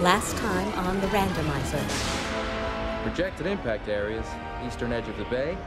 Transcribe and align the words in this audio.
Last 0.00 0.34
time 0.38 0.72
on 0.86 0.98
the 1.02 1.08
randomizer. 1.08 1.82
Projected 3.02 3.46
impact 3.46 3.86
areas, 3.86 4.24
eastern 4.66 4.94
edge 4.94 5.06
of 5.08 5.18
the 5.18 5.26
bay, 5.26 5.58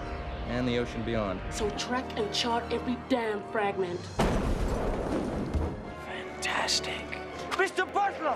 and 0.47 0.67
the 0.67 0.79
ocean 0.79 1.03
beyond. 1.03 1.39
So 1.51 1.69
track 1.71 2.03
and 2.17 2.33
chart 2.33 2.63
every 2.71 2.97
damn 3.09 3.43
fragment. 3.51 3.99
Fantastic. 6.07 7.05
Mr. 7.51 7.85
Butler! 7.93 8.35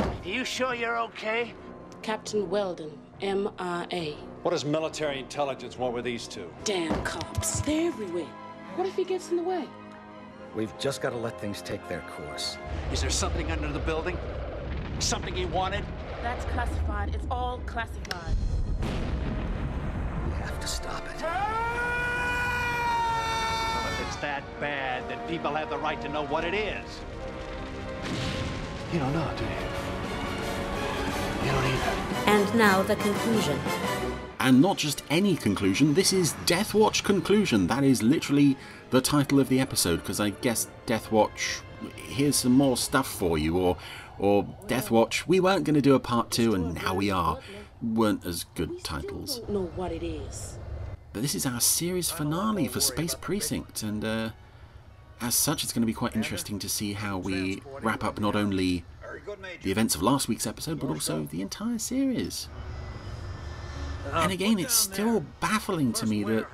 Are 0.00 0.14
you 0.22 0.44
sure 0.44 0.74
you're 0.74 0.98
okay? 0.98 1.54
Captain 2.02 2.50
Weldon, 2.50 2.90
MIA. 3.22 4.16
What 4.42 4.50
does 4.50 4.66
military 4.66 5.18
intelligence 5.18 5.78
want 5.78 5.94
with 5.94 6.04
these 6.04 6.28
two? 6.28 6.50
Damn 6.64 7.02
cops. 7.04 7.62
They're 7.62 7.88
everywhere. 7.88 8.28
What 8.76 8.86
if 8.86 8.96
he 8.96 9.04
gets 9.04 9.30
in 9.30 9.38
the 9.38 9.42
way? 9.42 9.64
We've 10.54 10.78
just 10.78 11.00
got 11.00 11.10
to 11.10 11.16
let 11.16 11.40
things 11.40 11.62
take 11.62 11.88
their 11.88 12.02
course. 12.02 12.58
Is 12.92 13.00
there 13.00 13.08
something 13.08 13.50
under 13.50 13.72
the 13.72 13.78
building? 13.78 14.18
Something 15.00 15.34
he 15.34 15.46
wanted? 15.46 15.84
That's 16.22 16.44
classified. 16.46 17.14
It's 17.14 17.26
all 17.30 17.60
classified. 17.66 18.34
We 20.26 20.32
have 20.34 20.58
to 20.60 20.66
stop 20.66 21.06
it. 21.08 21.22
Well, 21.22 21.32
if 23.92 24.00
it's 24.06 24.16
that 24.16 24.42
bad, 24.60 25.08
then 25.08 25.18
people 25.28 25.54
have 25.54 25.70
the 25.70 25.78
right 25.78 26.00
to 26.02 26.08
know 26.08 26.24
what 26.26 26.44
it 26.44 26.54
is. 26.54 26.84
You 28.92 28.98
don't 28.98 29.12
know, 29.12 29.30
do 29.36 29.44
you? 29.44 29.50
You 31.44 31.52
don't 31.52 31.64
either. 31.64 31.92
And 32.26 32.52
now 32.56 32.82
the 32.82 32.96
conclusion. 32.96 33.56
And 34.40 34.60
not 34.60 34.76
just 34.78 35.04
any 35.10 35.36
conclusion, 35.36 35.94
this 35.94 36.12
is 36.12 36.34
Death 36.46 36.74
Watch 36.74 37.04
Conclusion. 37.04 37.66
That 37.66 37.84
is 37.84 38.02
literally 38.02 38.56
the 38.90 39.00
title 39.00 39.38
of 39.40 39.48
the 39.48 39.60
episode, 39.60 40.00
because 40.00 40.20
I 40.20 40.30
guess 40.30 40.68
Death 40.86 41.12
Watch, 41.12 41.60
here's 41.96 42.36
some 42.36 42.52
more 42.52 42.76
stuff 42.76 43.06
for 43.06 43.38
you, 43.38 43.56
or, 43.58 43.76
or 44.18 44.46
Death 44.66 44.90
Watch, 44.90 45.26
we 45.26 45.40
weren't 45.40 45.64
going 45.64 45.74
to 45.74 45.80
do 45.80 45.94
a 45.94 46.00
part 46.00 46.30
two, 46.30 46.54
and 46.54 46.74
now 46.74 46.94
we 46.94 47.10
are, 47.10 47.38
weren't 47.82 48.24
as 48.26 48.44
good 48.54 48.82
titles. 48.84 49.40
Don't 49.40 49.50
know 49.50 49.70
what 49.76 49.92
it 49.92 50.02
is. 50.02 50.58
But 51.12 51.22
this 51.22 51.34
is 51.34 51.46
our 51.46 51.60
series 51.60 52.10
finale 52.10 52.68
for 52.68 52.80
Space 52.80 53.14
Precinct, 53.14 53.82
and 53.82 54.04
uh, 54.04 54.30
as 55.20 55.34
such, 55.34 55.64
it's 55.64 55.72
going 55.72 55.82
to 55.82 55.86
be 55.86 55.92
quite 55.92 56.14
interesting 56.14 56.58
to 56.60 56.68
see 56.68 56.92
how 56.92 57.18
we 57.18 57.62
wrap 57.82 58.04
up 58.04 58.20
not 58.20 58.36
only 58.36 58.84
the 59.62 59.70
events 59.70 59.94
of 59.94 60.02
last 60.02 60.28
week's 60.28 60.46
episode, 60.46 60.78
but 60.78 60.88
also 60.88 61.24
the 61.24 61.42
entire 61.42 61.78
series. 61.78 62.48
And 64.12 64.32
again, 64.32 64.58
it's 64.58 64.74
still 64.74 65.24
baffling 65.40 65.92
to 65.94 66.06
me 66.06 66.24
that 66.24 66.46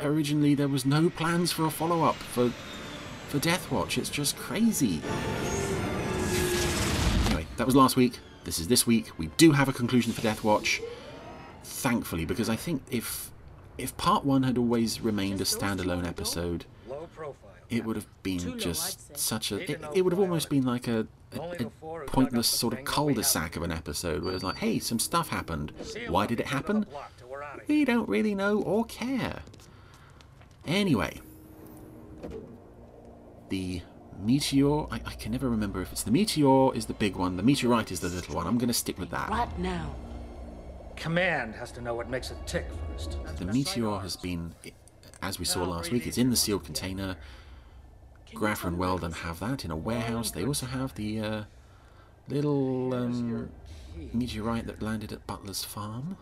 originally 0.00 0.54
there 0.54 0.68
was 0.68 0.84
no 0.84 1.10
plans 1.10 1.52
for 1.52 1.64
a 1.64 1.70
follow-up 1.70 2.16
for 2.16 2.52
for 3.32 3.38
Death 3.38 3.70
Watch. 3.72 3.96
It's 3.96 4.10
just 4.10 4.36
crazy. 4.36 5.00
Anyway, 7.28 7.46
that 7.56 7.64
was 7.64 7.74
last 7.74 7.96
week. 7.96 8.18
This 8.44 8.58
is 8.58 8.68
this 8.68 8.86
week. 8.86 9.10
We 9.16 9.28
do 9.38 9.52
have 9.52 9.70
a 9.70 9.72
conclusion 9.72 10.12
for 10.12 10.20
Death 10.20 10.44
Watch, 10.44 10.82
thankfully, 11.64 12.26
because 12.26 12.50
I 12.50 12.56
think 12.56 12.82
if 12.90 13.30
if 13.78 13.96
part 13.96 14.26
one 14.26 14.42
had 14.42 14.58
always 14.58 15.00
remained 15.00 15.40
a 15.40 15.44
standalone 15.44 16.06
episode, 16.06 16.66
it 17.70 17.86
would 17.86 17.96
have 17.96 18.06
been 18.22 18.58
just 18.58 19.16
such 19.16 19.50
a. 19.50 19.60
It, 19.60 19.80
it 19.94 20.02
would 20.02 20.12
have 20.12 20.20
almost 20.20 20.50
been 20.50 20.66
like 20.66 20.86
a, 20.86 21.06
a, 21.34 21.40
a 21.40 22.00
pointless 22.06 22.48
sort 22.48 22.74
of 22.74 22.84
cul-de-sac 22.84 23.56
of 23.56 23.62
an 23.62 23.72
episode 23.72 24.24
where 24.24 24.34
it's 24.34 24.44
like, 24.44 24.56
hey, 24.56 24.78
some 24.78 24.98
stuff 24.98 25.28
happened. 25.30 25.72
Why 26.06 26.26
did 26.26 26.38
it 26.38 26.48
happen? 26.48 26.84
We 27.66 27.86
don't 27.86 28.10
really 28.10 28.34
know 28.34 28.60
or 28.60 28.84
care. 28.84 29.40
Anyway, 30.66 31.22
the 33.52 33.82
meteor. 34.18 34.86
I, 34.90 35.00
I 35.04 35.14
can 35.20 35.30
never 35.30 35.48
remember 35.50 35.82
if 35.82 35.92
it's 35.92 36.02
the 36.02 36.10
meteor 36.10 36.74
is 36.74 36.86
the 36.86 36.94
big 36.94 37.16
one, 37.16 37.36
the 37.36 37.42
meteorite 37.42 37.92
is 37.92 38.00
the 38.00 38.08
little 38.08 38.34
one. 38.34 38.46
I'm 38.46 38.56
going 38.56 38.68
to 38.68 38.74
stick 38.74 38.98
with 38.98 39.10
that. 39.10 39.28
Right 39.28 39.58
now. 39.58 39.94
Command 40.96 41.54
has 41.56 41.70
to 41.72 41.82
know 41.82 41.94
what 41.94 42.08
makes 42.08 42.30
it 42.30 42.38
tick 42.46 42.66
first. 42.90 43.18
The 43.36 43.44
meteor 43.44 43.98
has 43.98 44.16
been, 44.16 44.54
as 45.20 45.38
we 45.38 45.44
saw 45.44 45.64
last 45.64 45.92
week, 45.92 46.06
it's 46.06 46.16
in 46.16 46.30
the 46.30 46.36
sealed 46.36 46.64
container. 46.64 47.16
Graffa 48.34 48.68
and 48.68 48.78
Weldon 48.78 49.12
have 49.12 49.38
that 49.40 49.64
in 49.66 49.70
a 49.70 49.76
warehouse. 49.76 50.30
They 50.30 50.46
also 50.46 50.64
have 50.64 50.94
the 50.94 51.20
uh, 51.20 51.42
little 52.28 52.94
um, 52.94 53.50
meteorite 54.14 54.66
that 54.66 54.80
landed 54.80 55.12
at 55.12 55.26
Butler's 55.26 55.62
farm. 55.62 56.16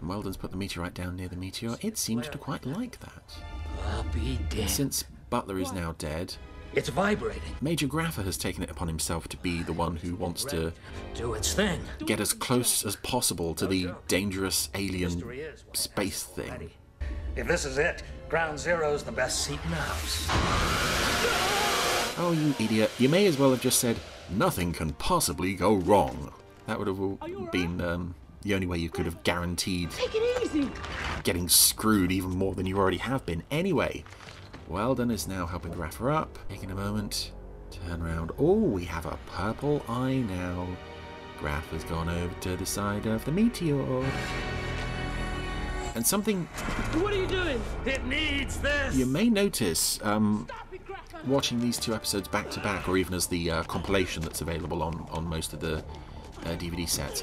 And 0.00 0.08
Weldon's 0.08 0.36
put 0.36 0.52
the 0.52 0.56
meteorite 0.56 0.94
down 0.94 1.16
near 1.16 1.28
the 1.28 1.36
meteor. 1.36 1.76
It 1.80 1.98
seemed 1.98 2.24
to 2.24 2.38
quite 2.38 2.64
like 2.66 3.00
that. 3.00 3.38
I'll 3.86 4.04
be 4.04 4.38
dead. 4.50 4.68
Since 4.70 5.04
Butler 5.30 5.58
is 5.58 5.72
now 5.72 5.94
dead, 5.98 6.34
It's 6.74 6.88
vibrating. 6.88 7.42
Major 7.60 7.86
Graffa 7.86 8.22
has 8.24 8.36
taken 8.36 8.62
it 8.62 8.70
upon 8.70 8.88
himself 8.88 9.28
to 9.28 9.36
be 9.36 9.62
the 9.62 9.72
one 9.72 9.96
who 9.96 10.14
wants 10.16 10.44
to 10.46 10.72
Do 11.14 11.34
its 11.34 11.52
thing. 11.54 11.80
get 12.06 12.20
as 12.20 12.32
close 12.32 12.84
as 12.84 12.96
possible 12.96 13.54
to 13.54 13.66
the 13.66 13.90
dangerous 14.08 14.68
alien 14.74 15.22
space 15.72 16.22
thing. 16.24 16.70
If 17.36 17.46
this 17.48 17.64
is 17.64 17.78
it, 17.78 18.02
Ground 18.28 18.58
Zero's 18.58 19.02
the 19.02 19.12
best 19.12 19.44
seat 19.44 19.58
in 19.64 19.70
the 19.70 19.76
house. 19.76 20.26
Oh, 22.16 22.32
you 22.32 22.54
idiot. 22.64 22.90
You 22.98 23.08
may 23.08 23.26
as 23.26 23.38
well 23.38 23.50
have 23.50 23.60
just 23.60 23.80
said, 23.80 23.96
nothing 24.30 24.72
can 24.72 24.92
possibly 24.94 25.54
go 25.54 25.74
wrong. 25.74 26.32
That 26.66 26.78
would 26.78 26.86
have 26.88 27.50
been 27.52 27.80
um, 27.80 28.14
the 28.44 28.54
only 28.54 28.66
way 28.66 28.78
you 28.78 28.88
could 28.90 29.06
have 29.06 29.22
guaranteed 29.24 29.90
Take 29.90 30.14
it 30.14 30.42
easy. 30.44 30.70
getting 31.24 31.48
screwed 31.48 32.12
even 32.12 32.30
more 32.30 32.54
than 32.54 32.66
you 32.66 32.78
already 32.78 32.98
have 32.98 33.24
been. 33.26 33.42
Anyway, 33.50 34.04
Weldon 34.68 35.10
is 35.10 35.26
now 35.26 35.46
helping 35.46 35.72
Graffa 35.72 36.14
up. 36.14 36.38
Taking 36.48 36.70
a 36.70 36.74
moment, 36.74 37.32
turn 37.70 38.00
around. 38.02 38.32
Oh, 38.38 38.54
we 38.54 38.84
have 38.84 39.06
a 39.06 39.18
purple 39.26 39.82
eye 39.88 40.24
now. 40.28 40.66
Graffa's 41.40 41.84
gone 41.84 42.08
over 42.08 42.32
to 42.40 42.56
the 42.56 42.64
side 42.66 43.06
of 43.06 43.24
the 43.24 43.32
meteor. 43.32 43.82
And 45.94 46.04
something 46.06 46.44
What 47.02 47.12
are 47.12 47.16
you 47.20 47.26
doing? 47.26 47.60
It 47.86 48.04
needs 48.04 48.58
this. 48.60 48.96
you 48.96 49.06
may 49.06 49.28
notice 49.30 50.00
um, 50.02 50.48
watching 51.26 51.60
these 51.60 51.78
two 51.78 51.94
episodes 51.94 52.26
back 52.28 52.50
to 52.50 52.60
back, 52.60 52.88
or 52.88 52.96
even 52.96 53.14
as 53.14 53.26
the 53.28 53.50
uh, 53.50 53.62
compilation 53.64 54.22
that's 54.22 54.40
available 54.40 54.82
on, 54.82 55.06
on 55.10 55.24
most 55.26 55.52
of 55.52 55.60
the 55.60 55.78
uh, 55.78 56.56
DVD 56.56 56.88
sets. 56.88 57.22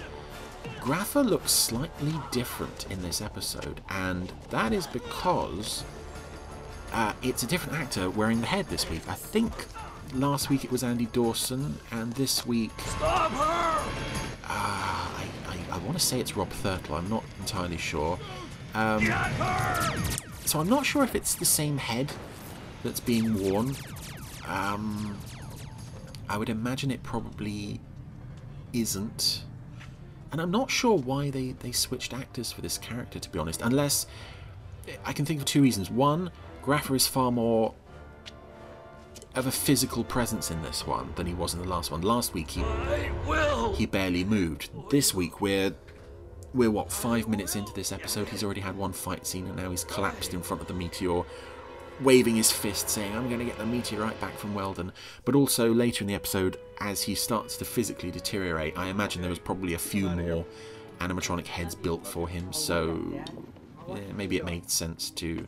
Graffa 0.79 1.21
looks 1.23 1.51
slightly 1.51 2.13
different 2.31 2.87
in 2.89 3.01
this 3.01 3.21
episode, 3.21 3.81
and 3.89 4.31
that 4.49 4.73
is 4.73 4.87
because 4.87 5.83
uh, 6.91 7.13
it's 7.21 7.43
a 7.43 7.47
different 7.47 7.79
actor 7.79 8.09
wearing 8.09 8.41
the 8.41 8.47
head 8.47 8.67
this 8.67 8.89
week. 8.89 9.01
I 9.07 9.13
think 9.13 9.51
last 10.13 10.49
week 10.49 10.63
it 10.63 10.71
was 10.71 10.83
Andy 10.83 11.05
Dawson, 11.07 11.77
and 11.91 12.13
this 12.13 12.45
week. 12.45 12.71
Stop 12.79 13.31
her! 13.31 13.91
Uh, 14.43 14.47
I, 14.47 15.25
I, 15.47 15.75
I 15.75 15.77
want 15.79 15.97
to 15.97 16.03
say 16.03 16.19
it's 16.19 16.35
Rob 16.35 16.49
Thirtle, 16.49 16.97
I'm 16.97 17.09
not 17.09 17.23
entirely 17.39 17.77
sure. 17.77 18.19
Um, 18.73 19.05
so 20.45 20.59
I'm 20.59 20.69
not 20.69 20.85
sure 20.85 21.03
if 21.03 21.15
it's 21.15 21.35
the 21.35 21.45
same 21.45 21.77
head 21.77 22.11
that's 22.83 22.99
being 22.99 23.49
worn. 23.49 23.75
Um, 24.47 25.17
I 26.27 26.37
would 26.37 26.49
imagine 26.49 26.91
it 26.91 27.03
probably 27.03 27.79
isn't. 28.73 29.43
And 30.31 30.39
I'm 30.39 30.51
not 30.51 30.71
sure 30.71 30.97
why 30.97 31.29
they, 31.29 31.51
they 31.59 31.71
switched 31.71 32.13
actors 32.13 32.51
for 32.51 32.61
this 32.61 32.77
character, 32.77 33.19
to 33.19 33.29
be 33.29 33.37
honest. 33.39 33.61
Unless 33.61 34.07
I 35.05 35.13
can 35.13 35.25
think 35.25 35.39
of 35.39 35.45
two 35.45 35.61
reasons. 35.61 35.89
One, 35.89 36.31
Graffa 36.63 36.95
is 36.95 37.07
far 37.07 37.31
more 37.31 37.73
of 39.35 39.47
a 39.47 39.51
physical 39.51 40.03
presence 40.03 40.51
in 40.51 40.61
this 40.61 40.85
one 40.85 41.13
than 41.15 41.25
he 41.25 41.33
was 41.33 41.53
in 41.53 41.61
the 41.61 41.67
last 41.67 41.91
one. 41.91 42.01
Last 42.01 42.33
week 42.33 42.49
he 42.49 42.63
he 43.75 43.85
barely 43.85 44.23
moved. 44.23 44.69
This 44.89 45.13
week 45.13 45.39
we're 45.41 45.73
we're 46.53 46.71
what 46.71 46.91
five 46.91 47.27
minutes 47.27 47.55
into 47.55 47.73
this 47.73 47.91
episode. 47.91 48.27
He's 48.29 48.43
already 48.43 48.61
had 48.61 48.75
one 48.77 48.91
fight 48.93 49.25
scene, 49.25 49.45
and 49.47 49.55
now 49.55 49.69
he's 49.71 49.85
collapsed 49.85 50.33
in 50.33 50.41
front 50.41 50.61
of 50.61 50.67
the 50.67 50.73
meteor, 50.73 51.23
waving 52.01 52.35
his 52.35 52.51
fist, 52.51 52.89
saying, 52.89 53.15
"I'm 53.15 53.27
going 53.27 53.39
to 53.39 53.45
get 53.45 53.57
the 53.57 53.65
meteorite 53.65 54.19
back 54.19 54.37
from 54.37 54.53
Weldon." 54.53 54.91
But 55.23 55.35
also 55.35 55.73
later 55.73 56.03
in 56.03 56.07
the 56.07 56.15
episode, 56.15 56.57
as 56.81 57.01
he 57.01 57.15
starts 57.15 57.57
to 57.57 57.65
physically 57.65 58.11
deteriorate, 58.11 58.77
I 58.77 58.87
imagine 58.87 59.21
there 59.21 59.29
was 59.29 59.39
probably 59.39 59.75
a 59.75 59.79
few 59.79 60.09
more 60.09 60.45
animatronic 60.99 61.47
heads 61.47 61.75
built 61.75 62.05
for 62.05 62.27
him. 62.27 62.51
So 62.51 63.01
yeah, 63.87 63.99
maybe 64.15 64.37
it 64.37 64.45
made 64.45 64.69
sense 64.69 65.09
to 65.11 65.47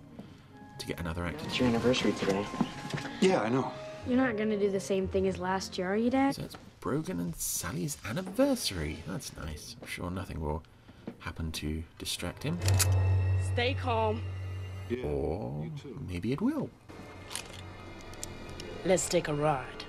to 0.80 0.86
get 0.88 1.00
another 1.00 1.26
actor. 1.26 1.46
It's 1.46 1.60
your 1.60 1.68
anniversary 1.68 2.14
today. 2.14 2.46
Yeah, 3.22 3.42
I 3.42 3.50
know. 3.50 3.72
You're 4.08 4.18
not 4.18 4.38
gonna 4.38 4.58
do 4.58 4.70
the 4.70 4.80
same 4.80 5.08
thing 5.08 5.28
as 5.28 5.38
last 5.38 5.78
year, 5.78 5.92
are 5.92 5.98
you, 5.98 6.10
Dad? 6.10 6.36
So 6.36 6.44
it's 6.44 6.58
Brogan 6.80 7.20
and 7.20 7.36
Sally's 7.36 7.98
anniversary. 8.08 8.98
That's 9.08 9.36
nice. 9.38 9.76
I'm 9.82 9.88
sure 9.88 10.12
nothing 10.12 10.42
will 10.42 10.64
happen 11.20 11.52
to 11.54 11.84
distract 11.98 12.44
him. 12.44 12.60
Stay 13.54 13.76
calm. 13.76 14.22
Or 15.04 15.66
maybe 16.08 16.34
it 16.34 16.42
will. 16.42 16.70
Let's 18.86 19.08
take 19.08 19.30
a 19.30 19.34
ride. 19.34 19.86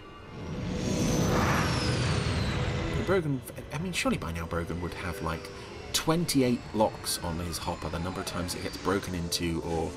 Brogan, 3.07 3.41
I 3.73 3.79
mean, 3.79 3.93
surely 3.93 4.17
by 4.17 4.33
now 4.33 4.47
Brogan 4.47 4.81
would 4.81 4.95
have 4.95 5.21
like 5.23 5.49
28 5.93 6.59
locks 6.75 7.19
on 7.23 7.39
his 7.41 7.59
hopper. 7.59 7.89
The 7.89 7.99
number 7.99 8.21
of 8.21 8.27
times 8.27 8.55
it 8.55 8.63
gets 8.63 8.77
broken 8.79 9.15
into 9.15 9.63
or 9.63 9.91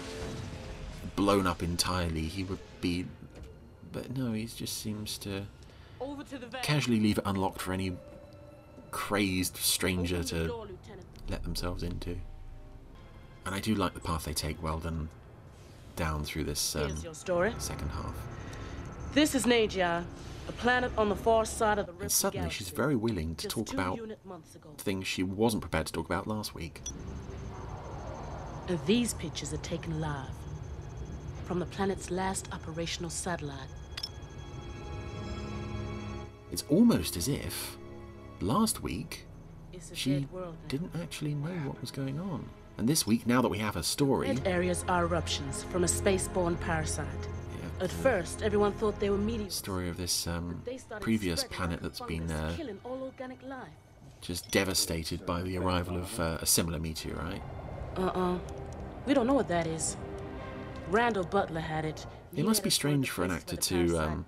blown 1.16 1.48
up 1.48 1.64
entirely, 1.64 2.24
he 2.24 2.44
would 2.44 2.60
be. 2.82 3.06
But 3.92 4.16
no, 4.16 4.34
he 4.34 4.46
just 4.46 4.82
seems 4.82 5.18
to 5.20 5.46
to 6.30 6.40
casually 6.62 7.00
leave 7.00 7.18
it 7.18 7.24
unlocked 7.26 7.62
for 7.62 7.74
any 7.74 7.94
crazed 8.92 9.58
stranger 9.58 10.24
to 10.24 10.48
door, 10.48 10.68
let 11.30 11.44
themselves 11.44 11.84
into. 11.84 12.18
And 13.46 13.56
I 13.56 13.60
do 13.60 13.76
like 13.76 13.94
the 13.94 14.00
path 14.00 14.26
they 14.26 14.34
take, 14.34 14.62
Weldon, 14.62 15.10
down 15.96 16.24
through 16.26 16.44
this 16.44 16.76
um, 16.76 16.96
story. 17.14 17.54
second 17.60 17.90
half. 17.90 18.16
This 19.14 19.36
is 19.36 19.46
Nagia, 19.46 20.04
a 20.48 20.52
planet 20.54 20.92
on 20.98 21.10
the 21.10 21.16
far 21.16 21.46
side 21.46 21.80
of 21.80 21.86
the. 21.88 21.94
And 22.02 22.12
suddenly 22.12 22.50
she's 22.50 22.70
very 22.70 22.96
willing 22.96 23.36
to 23.36 23.48
talk 23.48 23.74
about 23.74 23.98
unit 23.98 24.20
months 24.26 24.56
ago. 24.56 24.70
things 24.78 25.08
she 25.08 25.24
wasn't 25.24 25.62
prepared 25.62 25.88
to 25.88 25.94
talk 25.94 26.06
about 26.06 26.28
last 26.28 26.56
week. 26.56 26.82
And 28.68 28.80
these 28.86 29.14
pictures 29.14 29.54
are 29.54 29.58
taken 29.58 30.00
live 30.00 30.30
from 31.46 31.60
the 31.60 31.66
planet's 31.66 32.12
last 32.12 32.50
operational 32.52 33.10
satellite. 33.10 33.70
It's 36.52 36.64
almost 36.70 37.18
as 37.18 37.28
if 37.28 37.78
last 38.42 38.84
week 38.84 39.26
she 39.94 40.14
dead 40.14 40.32
world 40.32 40.56
now. 40.64 40.68
didn't 40.68 40.92
actually 41.02 41.34
know 41.36 41.56
what 41.68 41.80
was 41.82 41.92
going 41.92 42.20
on. 42.20 42.50
And 42.78 42.88
this 42.88 43.08
week, 43.08 43.26
now 43.26 43.42
that 43.42 43.48
we 43.48 43.58
have 43.58 43.76
her 43.76 43.84
story, 43.84 44.38
areas 44.46 44.86
are 44.88 45.04
eruptions 45.06 45.64
from 45.64 45.84
a 45.84 45.88
space-borne 45.88 46.58
parasite. 46.58 47.08
At 47.80 47.92
first, 47.92 48.42
everyone 48.42 48.72
thought 48.74 49.00
they 49.00 49.10
were 49.12 49.18
meteors. 49.18 49.54
story 49.54 49.88
of 49.88 49.98
this 49.98 50.26
um, 50.26 50.64
previous 51.00 51.44
planet 51.44 51.82
that's 51.82 52.00
been 52.02 52.30
uh, 52.32 52.56
all 52.84 53.04
organic 53.04 53.42
life. 53.44 53.68
just 54.22 54.50
devastated 54.50 55.26
by 55.28 55.44
the 55.44 55.58
arrival 55.58 55.96
of 55.98 56.20
uh, 56.20 56.40
a 56.42 56.46
similar 56.46 56.80
meteorite. 56.80 57.42
Uh-uh. 57.96 58.40
We 59.06 59.14
don't 59.14 59.28
know 59.28 59.36
what 59.36 59.48
that 59.50 59.68
is. 59.68 59.96
Randall 60.90 61.24
Butler 61.24 61.62
had 61.62 61.86
it. 61.86 62.08
It 62.36 62.46
must 62.46 62.64
be 62.64 62.70
strange 62.72 63.12
for 63.12 63.24
an 63.24 63.32
actor 63.32 63.56
to 63.56 63.98
um, 64.00 64.26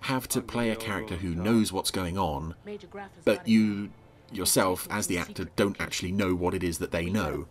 have 0.00 0.26
to 0.28 0.40
play 0.40 0.70
a 0.70 0.76
character 0.76 1.16
who 1.16 1.34
knows 1.34 1.72
what's 1.72 1.90
going 1.90 2.16
on, 2.16 2.54
but 3.24 3.46
you 3.46 3.90
yourself, 4.32 4.86
as 4.90 5.06
the 5.06 5.18
actor, 5.18 5.46
don't 5.56 5.80
actually 5.80 6.12
know 6.12 6.34
what 6.34 6.54
it 6.54 6.62
is 6.62 6.78
that 6.78 6.90
they 6.90 7.06
know. 7.06 7.46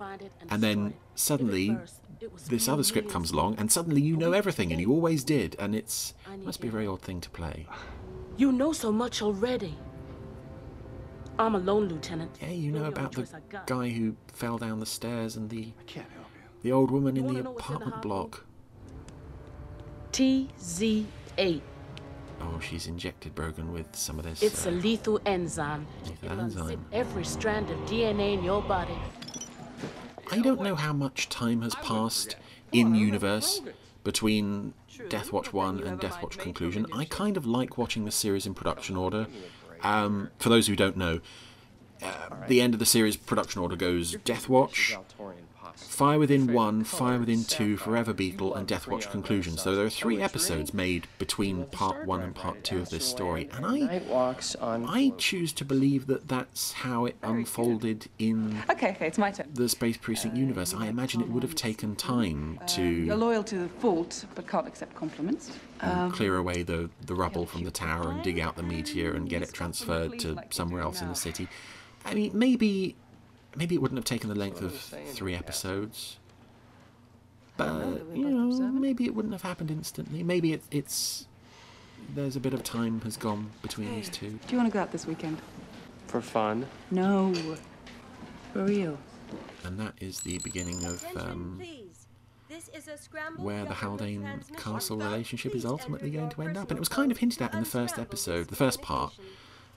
And 0.49 0.63
then 0.63 0.93
suddenly, 1.15 1.77
this 2.47 2.67
other 2.67 2.83
script 2.83 3.09
comes 3.09 3.31
along, 3.31 3.55
and 3.57 3.71
suddenly 3.71 4.01
you 4.01 4.17
know 4.17 4.33
everything, 4.33 4.71
and 4.71 4.81
you 4.81 4.91
always 4.91 5.23
did, 5.23 5.55
and 5.59 5.75
it's 5.75 6.13
it 6.33 6.45
must 6.45 6.61
be 6.61 6.67
a 6.67 6.71
very 6.71 6.87
odd 6.87 7.01
thing 7.01 7.21
to 7.21 7.29
play. 7.29 7.67
You 8.37 8.51
know 8.51 8.73
so 8.73 8.91
much 8.91 9.21
already. 9.21 9.77
I'm 11.37 11.55
alone, 11.55 11.87
Lieutenant. 11.87 12.37
Yeah, 12.41 12.49
you 12.49 12.71
know 12.71 12.85
about 12.85 13.13
the 13.13 13.19
only 13.19 13.31
choice 13.31 13.33
I 13.33 13.39
got. 13.49 13.67
guy 13.67 13.89
who 13.89 14.15
fell 14.33 14.57
down 14.57 14.79
the 14.79 14.85
stairs 14.85 15.37
and 15.37 15.49
the 15.49 15.73
Can't 15.87 16.09
help 16.11 16.27
you. 16.35 16.41
the 16.63 16.71
old 16.73 16.91
woman 16.91 17.15
in 17.15 17.27
the 17.27 17.39
apartment 17.49 18.01
block. 18.01 18.45
know 18.89 18.95
what's 20.05 20.19
in 20.19 20.47
the 20.79 21.05
Oh, 22.41 22.59
she's 22.59 22.87
injected 22.87 23.35
Brogan 23.35 23.71
with 23.73 23.95
some 23.95 24.19
of 24.19 24.25
this. 24.25 24.41
It's 24.41 24.65
a 24.65 24.69
uh, 24.69 24.73
lethal 24.73 25.19
enzyme. 25.25 25.87
Lethal 26.05 26.31
It'll 26.31 26.37
unzip 26.37 26.43
enzyme. 26.43 26.85
every 26.91 27.25
strand 27.25 27.69
of 27.69 27.77
DNA 27.79 28.33
in 28.37 28.43
your 28.43 28.61
body. 28.61 28.97
I 30.31 30.39
don't 30.39 30.61
know 30.61 30.75
how 30.75 30.93
much 30.93 31.27
time 31.29 31.61
has 31.63 31.75
passed 31.75 32.35
in 32.71 32.93
universe 32.95 33.61
between 34.03 34.73
Death 35.09 35.31
Watch 35.31 35.51
1 35.53 35.81
and 35.83 35.99
Death 35.99 36.21
Watch 36.21 36.37
Conclusion. 36.37 36.85
I 36.93 37.05
kind 37.05 37.35
of 37.35 37.45
like 37.45 37.77
watching 37.77 38.05
the 38.05 38.11
series 38.11 38.45
in 38.45 38.53
production 38.53 38.95
order. 38.95 39.27
Um, 39.81 40.29
for 40.37 40.49
those 40.49 40.67
who 40.67 40.75
don't 40.75 40.97
know, 40.97 41.19
uh, 42.01 42.29
the 42.47 42.61
end 42.61 42.73
of 42.73 42.79
the 42.79 42.85
series 42.85 43.17
production 43.17 43.61
order 43.61 43.75
goes 43.75 44.15
Death 44.23 44.47
Watch, 44.49 44.97
Fire 45.75 46.19
Within 46.19 46.53
1, 46.53 46.83
Fire 46.83 47.19
Within 47.19 47.43
2, 47.43 47.77
Forever 47.77 48.13
Beetle, 48.13 48.55
and 48.55 48.67
Death 48.67 48.87
Watch 48.87 49.09
Conclusion. 49.09 49.57
So 49.57 49.75
there 49.75 49.85
are 49.85 49.89
three 49.89 50.21
episodes 50.21 50.73
made 50.73 51.07
between 51.17 51.65
part 51.65 52.05
1 52.05 52.21
and 52.21 52.35
part 52.35 52.63
2 52.63 52.79
of 52.79 52.89
this 52.89 53.05
story. 53.05 53.49
And 53.53 53.65
I, 53.65 53.79
Night 53.79 54.05
walks 54.07 54.55
on. 54.55 54.85
I 54.85 55.11
choose 55.17 55.53
to 55.53 55.65
believe 55.65 56.07
that 56.07 56.27
that's 56.27 56.71
how 56.73 57.05
it 57.05 57.15
unfolded 57.23 58.07
in 58.17 58.57
Okay, 58.69 58.91
okay, 58.91 59.07
it's 59.07 59.17
my 59.17 59.31
turn. 59.31 59.47
the 59.53 59.69
Space 59.69 59.97
Precinct 59.97 60.35
universe, 60.35 60.73
I 60.73 60.87
imagine 60.87 61.21
it 61.21 61.29
would 61.29 61.43
have 61.43 61.55
taken 61.55 61.95
time 61.95 62.59
to... 62.67 62.83
You're 62.83 63.15
loyal 63.15 63.43
to 63.43 63.57
the 63.59 63.69
fault, 63.69 64.25
but 64.35 64.47
can't 64.47 64.67
accept 64.67 64.95
compliments. 64.95 65.51
um, 65.81 66.11
clear 66.11 66.37
away 66.37 66.63
the, 66.63 66.89
the 67.05 67.15
rubble 67.15 67.45
from 67.45 67.63
the 67.63 67.71
tower 67.71 68.11
and 68.11 68.23
dig 68.23 68.39
out 68.39 68.55
the 68.55 68.63
meteor 68.63 69.13
and 69.13 69.29
get 69.29 69.41
it 69.41 69.53
transferred 69.53 70.19
to 70.19 70.37
somewhere 70.49 70.81
else 70.81 71.01
in 71.01 71.09
the 71.09 71.15
city. 71.15 71.47
I 72.05 72.13
mean, 72.13 72.31
maybe 72.33 72.95
maybe 73.59 73.75
it 73.75 73.81
wouldn't 73.81 73.97
have 73.97 74.05
taken 74.05 74.29
the 74.29 74.35
length 74.35 74.61
of 74.61 74.73
three 75.13 75.35
episodes. 75.35 76.17
But 77.57 77.67
you 78.15 78.29
know, 78.29 78.71
maybe 78.71 79.03
it 79.03 79.13
wouldn't 79.13 79.33
have 79.33 79.41
happened 79.41 79.69
instantly. 79.69 80.23
Maybe 80.23 80.53
it, 80.53 80.63
it's 80.71 81.27
there's 82.15 82.37
a 82.37 82.39
bit 82.39 82.53
of 82.53 82.63
time 82.63 83.01
has 83.01 83.17
gone 83.17 83.51
between 83.61 83.93
these 83.93 84.09
two. 84.09 84.29
Do 84.29 84.51
you 84.51 84.57
want 84.57 84.71
to 84.71 84.73
go 84.73 84.81
out 84.81 84.93
this 84.93 85.05
weekend? 85.05 85.41
For 86.07 86.21
fun. 86.21 86.65
No. 86.89 87.33
For 88.53 88.63
real. 88.63 88.97
And 89.65 89.77
that 89.77 89.93
is 89.99 90.21
the 90.21 90.39
beginning 90.39 90.85
of 90.85 91.05
um, 91.17 91.61
where 93.37 93.65
the 93.65 93.75
Haldane 93.75 94.41
Castle 94.57 94.97
relationship 94.97 95.53
is 95.53 95.65
ultimately 95.65 96.09
going 96.09 96.29
to 96.29 96.41
end 96.41 96.57
up. 96.57 96.71
And 96.71 96.77
it 96.77 96.79
was 96.79 96.89
kind 96.89 97.11
of 97.11 97.17
hinted 97.17 97.41
at 97.41 97.53
in 97.53 97.59
the 97.59 97.65
first 97.65 97.99
episode, 97.99 98.47
the 98.47 98.55
first 98.55 98.81
part, 98.81 99.13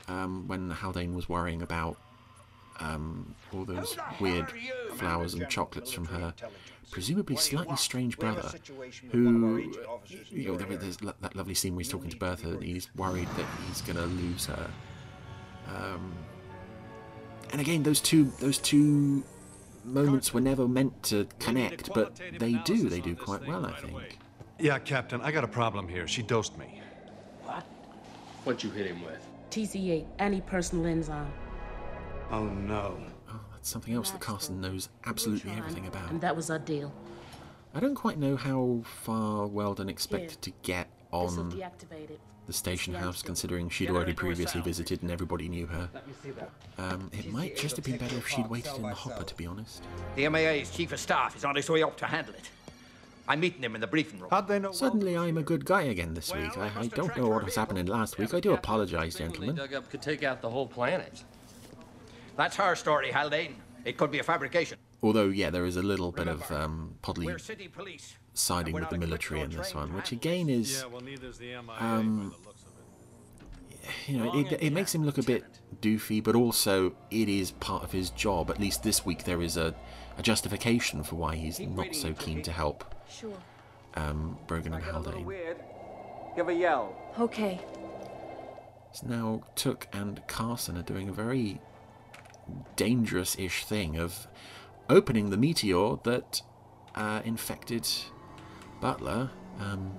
um, 0.07 0.47
when 0.47 0.71
Haldane 0.71 1.15
was 1.15 1.29
worrying 1.29 1.61
about 1.61 1.99
um, 2.81 3.35
all 3.53 3.65
those 3.65 3.97
weird 4.21 4.53
flowers 4.95 5.35
and 5.35 5.49
chocolates 5.49 5.93
from 5.93 6.07
her 6.07 6.35
presumably 6.93 7.37
slightly 7.37 7.75
strange 7.75 8.19
brother, 8.19 8.53
who, 9.11 9.73
you 10.31 10.49
know, 10.49 10.57
there's 10.57 10.99
that 10.99 11.35
lovely 11.35 11.55
scene 11.55 11.75
where 11.75 11.81
he's 11.81 11.89
talking 11.89 12.11
to 12.11 12.17
Bertha 12.17 12.51
and 12.51 12.63
he's 12.63 12.95
worried 12.95 13.29
that 13.37 13.47
he's 13.67 13.81
going 13.81 13.97
to 13.97 14.05
lose 14.05 14.47
her. 14.47 14.71
Um, 15.69 16.13
and 17.51 17.61
again, 17.61 17.83
those 17.83 18.01
two, 18.01 18.27
those 18.39 18.59
two 18.59 19.25
moments 19.85 20.33
were 20.35 20.41
never 20.41 20.69
meant 20.69 21.03
to 21.05 21.27
connect, 21.39 21.93
but 21.95 22.21
they 22.39 22.55
do. 22.65 22.89
They 22.89 23.01
do 23.01 23.17
quite 23.17 23.47
well, 23.47 23.67
I 23.67 23.73
think. 23.73 24.19
Yeah, 24.61 24.79
Captain, 24.79 25.21
I 25.23 25.33
got 25.33 25.45
a 25.45 25.49
problem 25.49 25.89
here. 25.89 26.07
She 26.07 26.23
dosed 26.23 26.57
me. 26.59 26.81
What? 27.43 27.65
What'd 28.45 28.63
you 28.63 28.71
hit 28.71 28.87
him 28.87 29.03
with? 29.03 29.27
TZ8, 29.51 30.07
anti-personal 30.19 30.87
enzyme. 30.87 31.33
Oh, 32.31 32.45
no. 32.45 32.99
Oh, 33.31 33.41
that's 33.53 33.69
something 33.69 33.95
else 33.95 34.11
that 34.11 34.21
Carson 34.21 34.61
knows 34.61 34.89
absolutely 35.07 35.53
everything 35.53 35.87
about. 35.87 36.11
And 36.11 36.21
that 36.21 36.35
was 36.35 36.51
our 36.51 36.59
deal. 36.59 36.93
I 37.75 37.81
don't 37.81 37.95
quite 37.95 38.19
know 38.19 38.37
how 38.37 38.83
far 38.85 39.47
Weldon 39.47 39.89
expected 39.89 40.41
to 40.43 40.53
get 40.63 40.89
on 41.11 41.61
the 42.47 42.53
station 42.53 42.93
house, 42.93 43.23
considering 43.23 43.69
she'd 43.71 43.91
already 43.91 44.13
previously 44.13 44.61
visited 44.61 45.03
and 45.03 45.11
everybody 45.11 45.49
knew 45.49 45.67
her. 45.67 45.89
Um, 46.79 47.11
it 47.13 47.31
might 47.33 47.57
just 47.57 47.77
have 47.77 47.85
been 47.85 47.97
better 47.97 48.17
if 48.17 48.29
she'd 48.29 48.49
waited 48.49 48.75
in 48.77 48.83
the 48.83 48.95
hopper, 48.95 49.25
to 49.25 49.35
be 49.35 49.47
honest. 49.47 49.83
The 50.17 50.29
MAA's 50.29 50.71
chief 50.71 50.93
of 50.93 51.01
staff 51.01 51.37
is 51.37 51.45
on 51.45 51.55
his 51.55 51.69
way 51.71 51.83
up 51.83 51.97
to 51.99 52.07
handle 52.07 52.35
it. 52.35 52.51
I'm 53.29 53.41
meeting 53.41 53.63
him 53.63 53.75
in 53.75 53.81
the 53.81 53.87
briefing 53.87 54.19
room. 54.19 54.31
How'd 54.31 54.49
they 54.49 54.59
know? 54.59 54.73
Suddenly, 54.73 55.17
I'm 55.17 55.39
a 55.39 55.43
good 55.43 55.65
guy 55.65 55.83
again 55.83 56.15
this 56.15 56.35
week. 56.35 56.59
I, 56.59 56.71
I 56.77 56.87
don't 56.89 57.17
know 57.17 57.29
what 57.29 57.45
was 57.45 57.55
happening 57.55 57.87
last 57.87 58.19
week. 58.19 58.35
I 58.35 58.41
do 58.41 58.53
apologise, 58.53 59.15
gentlemen. 59.15 59.55
Dug 59.55 59.73
up 59.75 59.89
could 59.91 60.03
take 60.03 60.25
out 60.25 60.43
the 60.43 60.51
whole 60.51 60.67
planet. 60.67 61.23
That's 62.37 62.57
her 62.57 62.75
story, 62.75 63.11
Haldane. 63.13 63.57
It 63.85 63.97
could 63.99 64.11
be 64.11 64.19
a 64.19 64.23
fabrication. 64.23 64.79
Although, 65.03 65.29
yeah, 65.29 65.51
there 65.51 65.65
is 65.67 65.77
a 65.77 65.83
little 65.83 66.13
bit 66.13 66.29
of 66.29 66.51
um, 66.53 66.95
Podly 67.03 67.27
We're 67.27 67.39
city 67.39 67.67
police. 67.69 68.17
siding 68.35 68.73
with 68.75 68.89
the 68.91 68.99
military 68.99 69.41
in 69.41 69.51
this 69.51 69.75
one, 69.75 69.93
which 69.95 70.13
again 70.13 70.49
is, 70.49 70.81
Yeah, 70.81 70.87
well, 70.87 71.01
neither's 71.01 71.39
the 71.39 71.47
MIA 71.49 71.77
Um, 71.81 72.33
the 72.41 72.49
looks 72.49 72.63
of 72.63 73.85
it. 74.07 74.11
you 74.11 74.19
know, 74.19 74.39
it, 74.39 74.59
it 74.63 74.73
makes 74.73 74.95
him 74.95 75.05
look 75.05 75.19
a 75.19 75.23
bit 75.25 75.45
doofy, 75.81 76.23
but 76.23 76.37
also 76.37 76.95
it 77.11 77.29
is 77.29 77.51
part 77.51 77.83
of 77.83 77.91
his 77.91 78.11
job. 78.11 78.49
At 78.51 78.61
least 78.61 78.85
this 78.85 79.05
week 79.05 79.25
there 79.25 79.43
is 79.43 79.57
a, 79.57 79.75
a 80.17 80.23
justification 80.23 81.03
for 81.03 81.17
why 81.17 81.35
he's 81.35 81.59
not 81.59 81.95
so 81.97 82.13
keen 82.13 82.41
to 82.43 82.53
help 82.53 82.95
Sure. 83.11 83.37
um, 83.95 84.39
Brogan 84.47 84.73
and 84.75 84.85
Haldane. 84.85 85.25
weird, 85.25 85.57
give 86.37 86.49
a 86.49 86.55
yell. 86.55 86.95
Okay. 87.19 87.61
So 88.93 89.07
now 89.09 89.43
Took 89.57 89.89
and 89.93 90.23
Carson 90.29 90.77
are 90.79 90.83
doing 90.83 91.09
a 91.09 91.13
very 91.13 91.61
dangerous-ish 92.77 93.65
thing 93.65 93.99
of 93.99 94.27
opening 94.89 95.31
the 95.31 95.37
meteor 95.37 95.97
that 96.05 96.43
uh, 96.95 97.23
infected 97.25 97.87
Butler. 98.81 99.31
Um, 99.61 99.93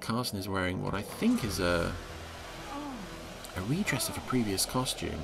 Carson 0.00 0.38
is 0.38 0.48
wearing 0.48 0.82
what 0.82 0.94
I 0.94 1.02
think 1.02 1.44
is 1.44 1.58
a 1.60 1.92
a 3.56 3.60
redress 3.62 4.08
of 4.08 4.16
a 4.16 4.20
previous 4.20 4.66
costume. 4.66 5.20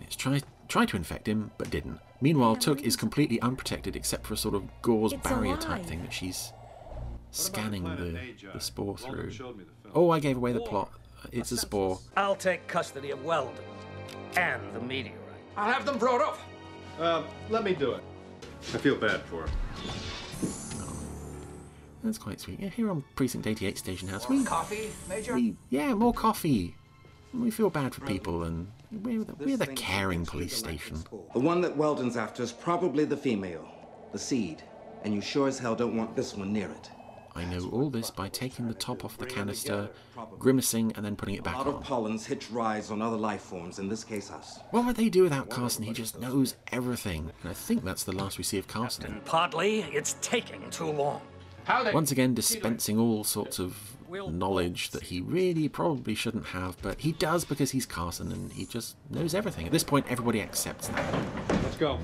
It's 0.00 0.16
tried 0.16 0.44
tried 0.68 0.88
to 0.88 0.96
infect 0.96 1.28
him, 1.28 1.50
but 1.58 1.70
didn't. 1.70 2.00
Meanwhile, 2.20 2.56
Took 2.56 2.82
is 2.82 2.96
completely 2.96 3.40
unprotected 3.40 3.96
except 3.96 4.26
for 4.26 4.34
a 4.34 4.36
sort 4.36 4.54
of 4.54 4.64
gauze 4.80 5.12
It's 5.12 5.22
barrier 5.22 5.56
type 5.56 5.84
thing 5.84 6.02
that 6.02 6.12
she's 6.12 6.52
scanning 7.30 7.84
the, 7.84 8.18
the 8.52 8.60
spore 8.60 8.96
through. 8.96 9.30
the. 9.30 9.66
Oh, 9.94 10.10
I 10.10 10.20
gave 10.20 10.36
away 10.36 10.52
the 10.52 10.60
plot. 10.60 10.90
It's 11.30 11.52
a 11.52 11.56
spore. 11.56 11.98
I'll 12.16 12.36
take 12.36 12.66
custody 12.66 13.10
of 13.10 13.24
Weldon 13.24 13.64
and 14.36 14.62
the 14.74 14.80
meteorite. 14.80 15.18
I'll 15.56 15.72
have 15.72 15.84
them 15.84 15.98
brought 15.98 16.20
up. 16.20 16.38
Um, 16.98 17.24
let 17.50 17.64
me 17.64 17.74
do 17.74 17.92
it. 17.92 18.02
I 18.74 18.78
feel 18.78 18.96
bad 18.96 19.22
for 19.22 19.42
her. 19.42 19.48
That's 22.04 22.18
quite 22.18 22.40
sweet. 22.40 22.58
Yeah, 22.60 22.68
here 22.68 22.90
on 22.90 23.04
Precinct 23.14 23.46
88 23.46 23.78
Station 23.78 24.08
House, 24.08 24.28
we, 24.28 24.42
Coffee, 24.44 24.90
Major? 25.08 25.34
we 25.34 25.54
yeah, 25.70 25.94
more 25.94 26.12
coffee. 26.12 26.74
We 27.32 27.50
feel 27.50 27.70
bad 27.70 27.94
for 27.94 28.02
people, 28.02 28.42
and 28.42 28.70
we're 28.90 29.24
the, 29.24 29.34
we're 29.36 29.56
the 29.56 29.68
caring 29.68 30.26
police 30.26 30.54
station. 30.54 31.02
The 31.32 31.40
one 31.40 31.60
that 31.62 31.76
Weldon's 31.76 32.16
after 32.16 32.42
is 32.42 32.52
probably 32.52 33.04
the 33.04 33.16
female, 33.16 33.66
the 34.12 34.18
seed. 34.18 34.62
And 35.04 35.14
you 35.14 35.20
sure 35.20 35.48
as 35.48 35.58
hell 35.58 35.74
don't 35.74 35.96
want 35.96 36.14
this 36.14 36.36
one 36.36 36.52
near 36.52 36.68
it. 36.70 36.90
I 37.34 37.44
know 37.44 37.68
all 37.70 37.88
this 37.90 38.10
by 38.10 38.28
taking 38.28 38.68
the 38.68 38.74
top 38.74 39.04
off 39.04 39.16
the 39.18 39.26
canister, 39.26 39.88
grimacing, 40.38 40.92
and 40.96 41.04
then 41.04 41.16
putting 41.16 41.34
it 41.34 41.42
back 41.42 41.56
on. 41.56 41.60
A 41.60 41.64
back 41.64 41.72
lot 41.72 41.80
of 41.80 41.86
pollens 41.86 42.26
hitch 42.26 42.50
rides 42.50 42.90
on 42.90 43.00
other 43.00 43.16
life 43.16 43.42
forms, 43.42 43.78
in 43.78 43.88
this 43.88 44.04
case 44.04 44.30
us. 44.30 44.58
What 44.70 44.84
would 44.86 44.96
they 44.96 45.08
do 45.08 45.22
without 45.22 45.48
Carson? 45.48 45.84
He 45.84 45.92
just 45.92 46.20
knows 46.20 46.56
everything. 46.70 47.30
And 47.42 47.50
I 47.50 47.54
think 47.54 47.84
that's 47.84 48.04
the 48.04 48.12
last 48.12 48.38
we 48.38 48.44
see 48.44 48.58
of 48.58 48.68
Carson. 48.68 49.20
Partly, 49.24 49.80
it's 49.80 50.16
taking 50.20 50.68
too 50.70 50.90
long. 50.90 51.22
Once 51.92 52.10
again, 52.10 52.34
dispensing 52.34 52.98
all 52.98 53.24
sorts 53.24 53.58
of 53.58 53.96
knowledge 54.10 54.90
that 54.90 55.04
he 55.04 55.20
really 55.20 55.68
probably 55.68 56.14
shouldn't 56.14 56.46
have, 56.46 56.76
but 56.82 57.00
he 57.00 57.12
does 57.12 57.44
because 57.44 57.70
he's 57.70 57.86
Carson 57.86 58.30
and 58.30 58.52
he 58.52 58.66
just 58.66 58.96
knows 59.10 59.34
everything. 59.34 59.64
At 59.64 59.72
this 59.72 59.84
point, 59.84 60.04
everybody 60.08 60.42
accepts 60.42 60.88
that. 60.88 61.14
Let's 61.48 61.76
go. 61.76 61.98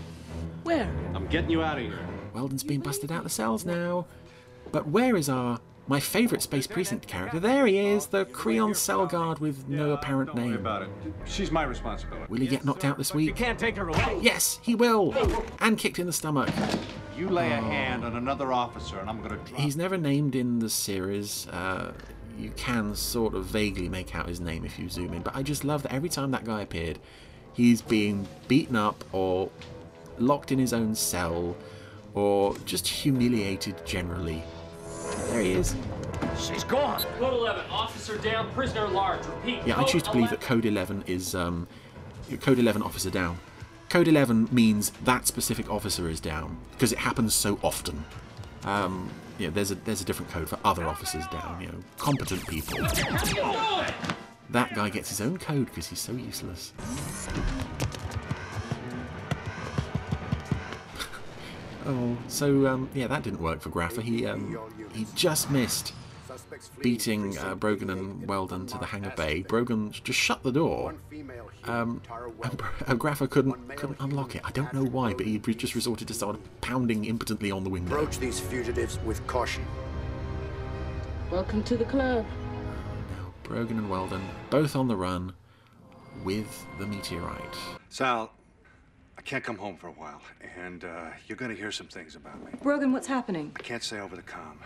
Where? 0.63 0.91
I'm 1.15 1.27
getting 1.27 1.51
you 1.51 1.63
out 1.63 1.77
of 1.77 1.85
here. 1.85 1.99
Weldon's 2.33 2.63
been 2.65 2.81
busted 2.81 3.11
out 3.11 3.19
of 3.19 3.25
the 3.25 3.31
cells 3.31 3.65
now. 3.65 4.07
But 4.73 4.89
where 4.89 5.17
is 5.17 5.29
our 5.29 5.61
my 5.87 6.01
favourite 6.01 6.43
Space 6.43 6.67
Precinct 6.67 7.07
character? 7.07 7.41
There 7.41 7.67
he 7.67 7.79
is, 7.79 8.07
the 8.07 8.27
Creon 8.27 8.75
cell 8.75 9.07
guard 9.07 9.39
with 9.39 9.67
no 9.69 9.93
apparent 9.93 10.35
Don't 10.35 10.45
name. 10.45 10.55
about 10.55 10.83
it. 10.83 10.91
She's 11.25 11.51
my 11.51 11.63
responsibility. 11.63 12.27
Will 12.29 12.41
he 12.41 12.47
get 12.47 12.65
knocked 12.65 12.85
out 12.85 12.99
this 12.99 13.15
week? 13.15 13.27
You 13.27 13.33
can't 13.33 13.59
take 13.59 13.77
her 13.77 13.89
away. 13.89 14.19
Yes, 14.21 14.61
he 14.63 14.75
will! 14.75 15.15
And 15.61 15.79
kicked 15.79 15.99
in 15.99 16.07
the 16.07 16.13
stomach. 16.13 16.51
You 17.17 17.31
lay 17.31 17.51
a 17.53 17.57
hand 17.57 18.05
on 18.05 18.17
another 18.17 18.53
officer, 18.53 18.99
and 18.99 19.09
I'm 19.09 19.23
gonna. 19.23 19.39
He's 19.57 19.77
never 19.77 19.97
named 19.97 20.35
in 20.35 20.59
the 20.59 20.69
series. 20.69 21.49
Uh, 21.49 21.93
you 22.39 22.51
can 22.51 22.95
sort 22.95 23.35
of 23.35 23.47
vaguely 23.47 23.89
make 23.89 24.15
out 24.15 24.29
his 24.29 24.41
name 24.41 24.65
if 24.65 24.79
you 24.79 24.89
zoom 24.89 25.15
in, 25.15 25.23
but 25.23 25.35
I 25.35 25.43
just 25.43 25.65
love 25.65 25.83
that 25.85 25.93
every 25.93 26.09
time 26.11 26.31
that 26.33 26.45
guy 26.45 26.61
appeared, 26.61 26.99
he's 27.55 27.81
being 27.83 28.29
beaten 28.47 28.77
up 28.77 29.05
or 29.13 29.51
locked 30.19 30.53
in 30.53 30.59
his 30.59 30.73
own 30.73 30.95
cell 30.95 31.57
or 32.15 32.57
just 32.67 32.87
humiliated 32.87 33.85
generally. 33.87 34.43
There 35.27 35.41
he 35.41 35.53
is. 35.53 35.75
She's 36.39 36.65
gone. 36.65 37.03
Code 37.19 37.35
11, 37.35 37.65
officer 37.71 38.17
down, 38.19 38.51
prisoner 38.53 38.89
large. 38.89 39.25
Repeat. 39.27 39.61
Yeah, 39.67 39.79
I 39.79 39.85
choose 39.85 40.03
to 40.05 40.13
believe 40.13 40.31
that 40.31 40.41
Code 40.41 40.65
11 40.65 41.05
is 41.07 41.35
um, 41.35 41.67
Code 42.41 42.59
11 42.59 42.83
officer 42.83 43.11
down. 43.11 43.39
Code 43.89 44.09
11 44.09 44.49
means 44.53 44.91
that 45.05 45.27
specific 45.27 45.71
officer 45.71 46.09
is 46.09 46.21
down 46.21 46.59
because 46.73 46.93
it 46.93 46.99
happens 46.99 47.35
so 47.35 47.59
often. 47.63 48.05
Um, 48.65 49.11
you 49.39 49.47
know, 49.47 49.53
there's 49.53 49.71
a 49.71 49.77
there's 49.77 50.01
a 50.01 50.05
different 50.05 50.31
code 50.31 50.49
for 50.49 50.59
other 50.65 50.85
officers 50.85 51.27
down. 51.29 51.61
You 51.61 51.69
know, 51.69 51.79
competent 51.97 52.47
people. 52.49 52.79
That 54.51 54.75
guy 54.75 54.89
gets 54.89 55.11
his 55.11 55.21
own 55.21 55.39
code 55.39 55.67
because 55.67 55.87
he's 55.89 56.01
so 56.01 56.13
useless. 56.13 56.73
Oh, 61.89 62.19
so 62.29 62.67
um, 62.67 62.91
yeah, 62.93 63.07
that 63.07 63.23
didn't 63.23 63.41
work 63.41 63.63
for 63.63 63.71
Graffa. 63.71 64.03
He 64.03 64.27
um, 64.27 64.59
he 64.93 65.07
just 65.15 65.51
missed 65.51 65.95
beating 66.81 67.39
uh, 67.39 67.55
Brogan 67.55 67.89
and 67.89 68.29
Weldon 68.29 68.67
to 68.67 68.77
the 68.79 68.85
hangar 68.85 69.15
bay. 69.17 69.43
Brogan 69.43 69.91
just 69.91 70.19
shut 70.19 70.43
the 70.43 70.53
door. 70.53 70.95
Um, 71.65 72.03
and 72.43 72.57
Bro- 72.59 72.69
uh, 72.87 72.95
Graffa 72.95 73.29
couldn't 73.31 73.77
couldn't 73.77 73.99
unlock 74.01 74.37
it. 74.37 74.43
I 74.45 74.51
don't 74.51 74.73
know 74.75 74.85
why, 74.85 75.15
but 75.15 75.25
he 75.25 75.39
just 75.39 75.75
resorted 75.75 76.09
to 76.09 76.15
start 76.15 76.39
pounding 76.61 77.07
impotently 77.07 77.51
on 77.51 77.65
the 77.65 77.71
window. 77.71 77.95
Approach 77.95 78.19
these 78.19 78.39
fugitives 78.39 78.99
with 79.07 79.27
caution. 79.27 79.65
Welcome 81.31 81.63
to 81.65 81.77
the 81.79 81.87
club. 81.87 82.27
Brogan 83.45 83.79
and 83.79 83.89
Weldon 83.89 84.23
both 84.51 84.77
on 84.77 84.89
the 84.89 84.97
run 84.97 85.33
with 86.23 86.67
the 86.79 86.87
meteorite. 86.87 87.57
Sal, 87.89 88.31
I 89.19 89.21
can't 89.23 89.43
come 89.43 89.59
home 89.59 89.77
for 89.77 89.89
a 89.89 89.93
while, 89.93 90.23
and 90.57 90.85
uh, 90.85 91.11
you're 91.27 91.37
gonna 91.37 91.55
hear 91.55 91.73
some 91.73 91.89
things 91.89 92.15
about 92.15 92.43
me. 92.45 92.53
Brogan, 92.63 92.93
what's 92.93 93.09
happening? 93.09 93.53
I 93.57 93.63
can't 93.63 93.83
say 93.83 93.99
over 93.99 94.15
the 94.15 94.23
comm. 94.23 94.59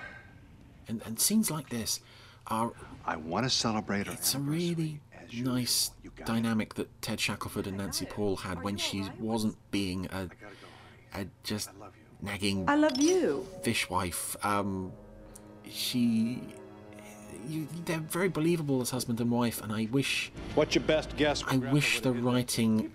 And, 0.89 1.01
and 1.07 1.19
scenes 1.19 1.51
like 1.51 1.71
this 1.71 2.01
are. 2.47 2.73
I 3.05 3.17
want 3.17 3.45
to 3.47 3.51
celebrate 3.51 4.07
our 4.09 4.15
It's 4.15 4.35
a 4.35 4.39
really 4.39 5.01
nice 5.35 5.91
dynamic 6.25 6.75
that 6.75 7.03
Ted 7.03 7.19
Shackelford 7.19 7.67
and 7.67 7.79
Nancy 7.79 8.05
Paul 8.05 8.37
had 8.37 8.63
when 8.63 8.77
she 8.77 9.05
wasn't 9.19 9.57
being 9.71 10.07
a, 10.13 10.29
a 11.15 11.27
just 11.43 11.71
nagging 12.21 12.69
I 12.69 12.77
love 12.77 12.99
you. 12.99 13.47
fishwife. 13.63 14.37
Um, 14.45 14.93
she. 15.69 16.43
You, 17.49 17.67
they're 17.85 17.99
very 17.99 18.29
believable 18.29 18.81
as 18.81 18.91
husband 18.91 19.21
and 19.21 19.31
wife, 19.31 19.63
and 19.63 19.73
I 19.73 19.89
wish. 19.91 20.31
What's 20.55 20.75
your 20.75 20.85
best 20.85 21.17
guess? 21.17 21.43
I 21.47 21.57
wish 21.57 22.01
the 22.01 22.13
writing 22.13 22.93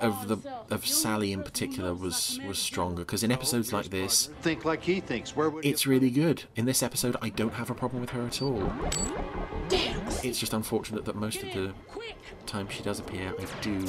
of 0.00 0.28
the 0.28 0.38
of 0.70 0.86
Sally 0.86 1.32
in 1.32 1.42
particular 1.42 1.94
was 1.94 2.40
was 2.46 2.58
stronger 2.58 3.02
because 3.02 3.22
in 3.22 3.30
episodes 3.30 3.72
like 3.72 3.90
this, 3.90 4.26
Think 4.42 4.64
like 4.64 4.82
he 4.82 5.00
thinks. 5.00 5.34
Where 5.36 5.50
would 5.50 5.64
it's 5.64 5.86
really 5.86 6.10
good. 6.10 6.44
In 6.56 6.64
this 6.64 6.82
episode, 6.82 7.16
I 7.22 7.28
don't 7.30 7.54
have 7.54 7.70
a 7.70 7.74
problem 7.74 8.00
with 8.00 8.10
her 8.10 8.22
at 8.22 8.42
all. 8.42 8.72
It's 10.22 10.38
just 10.38 10.52
unfortunate 10.52 11.04
that 11.04 11.14
most 11.14 11.42
of 11.42 11.52
the 11.52 11.72
time 12.46 12.68
she 12.68 12.82
does 12.82 12.98
appear, 12.98 13.34
I 13.38 13.60
do. 13.60 13.84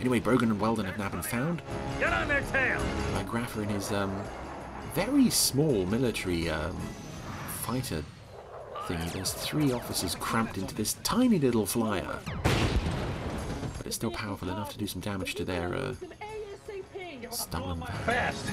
Anyway, 0.00 0.20
Brogan 0.20 0.50
and 0.50 0.60
Weldon 0.60 0.86
have 0.86 0.98
now 0.98 1.08
been 1.08 1.22
found 1.22 1.62
Get 1.98 2.12
on 2.12 2.28
their 2.28 2.40
tail. 2.52 2.80
by 3.12 3.22
Graffa 3.24 3.62
in 3.62 3.68
his 3.68 3.92
um, 3.92 4.22
very 4.94 5.30
small 5.30 5.86
military 5.86 6.48
um, 6.50 6.76
fighter 7.64 8.04
thingy. 8.86 9.10
There's 9.12 9.32
three 9.32 9.72
officers 9.72 10.14
cramped 10.14 10.58
into 10.58 10.74
this 10.74 10.98
tiny 11.02 11.38
little 11.38 11.64
flyer, 11.64 12.18
but 13.78 13.86
it's 13.86 13.96
still 13.96 14.10
powerful 14.10 14.50
enough 14.50 14.70
to 14.72 14.78
do 14.78 14.86
some 14.86 15.00
damage 15.00 15.34
to 15.36 15.46
their 15.46 15.74
uh, 15.74 15.94
stubborn. 17.30 17.80
Fast. 18.04 18.44